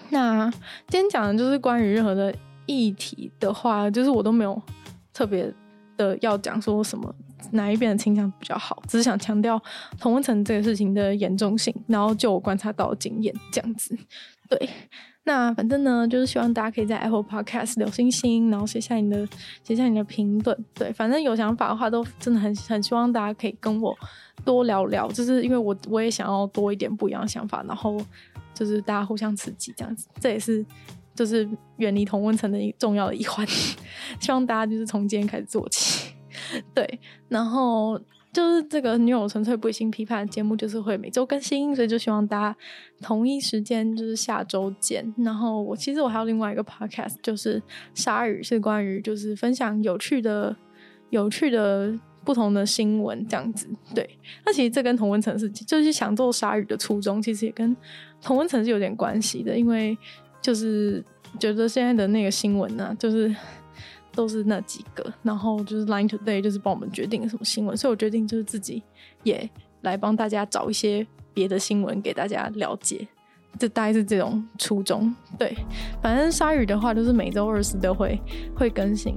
[0.09, 0.49] 那
[0.87, 2.33] 今天讲的就是关于任何的
[2.67, 4.61] 议题的话，就是我都没有
[5.13, 5.53] 特别
[5.97, 7.13] 的要讲说什么
[7.51, 9.61] 哪一边的倾向比较好，只是想强调
[9.99, 13.97] 同温层这个事情的严重性，然后就我观察到的经验这样子。
[14.47, 14.69] 对，
[15.23, 19.27] 那反正呢，就是希望大家可以在 Apple Podcast 留星星，然后写下你的
[19.63, 20.65] 写下你的评论。
[20.73, 23.93] 对，反正有想法的话，都真的很很希望大家可以跟我
[24.45, 27.99] 多聊聊，就是因为我我也想要多一点不一样的想法，然后。
[28.53, 30.65] 就是大家互相刺激这样子，这也是
[31.17, 31.45] 就是
[31.77, 33.45] 远离同温层的一重要的一环。
[34.21, 36.13] 希望大家就是从今天开始做起，
[36.73, 36.99] 对。
[37.27, 37.99] 然后
[38.31, 42.57] 就是这个女友纯粹不理性批判的节目，就是会每周更新，所以就希望大家
[43.01, 45.13] 同一时间就是下周见。
[45.17, 47.61] 然后我其实我还有另外一个 podcast，就是
[47.93, 50.55] 鲨鱼，是关于就是分享有趣的、
[51.09, 51.99] 有趣的。
[52.25, 57.73] 不同的新闻这样子，对，那其实这跟同温层是，就是想做鲨鱼的初衷，其实也跟
[58.21, 59.97] 同温层是有点关系的，因为
[60.47, 61.03] 就是
[61.37, 63.35] 觉得现在的那个新闻呢、就是
[64.13, 68.81] 都是那几个，然后就是 Line Today 就是帮我们决定什么新闻，所以我决定就是自己
[69.23, 69.49] 也
[69.81, 73.05] 来帮大家找一些别的新闻给大家了解。
[73.59, 75.53] 这大概是这种初衷，对。
[76.01, 78.17] 反正鲨鱼的话，就是每周二四都会
[78.55, 79.13] 会更新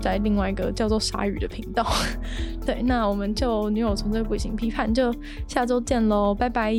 [0.00, 1.84] 在另外一个叫做鲨鱼的频道。
[2.64, 5.12] 对，那我们就女友纯粹不行批判，就
[5.48, 6.72] 下周见喽，拜拜。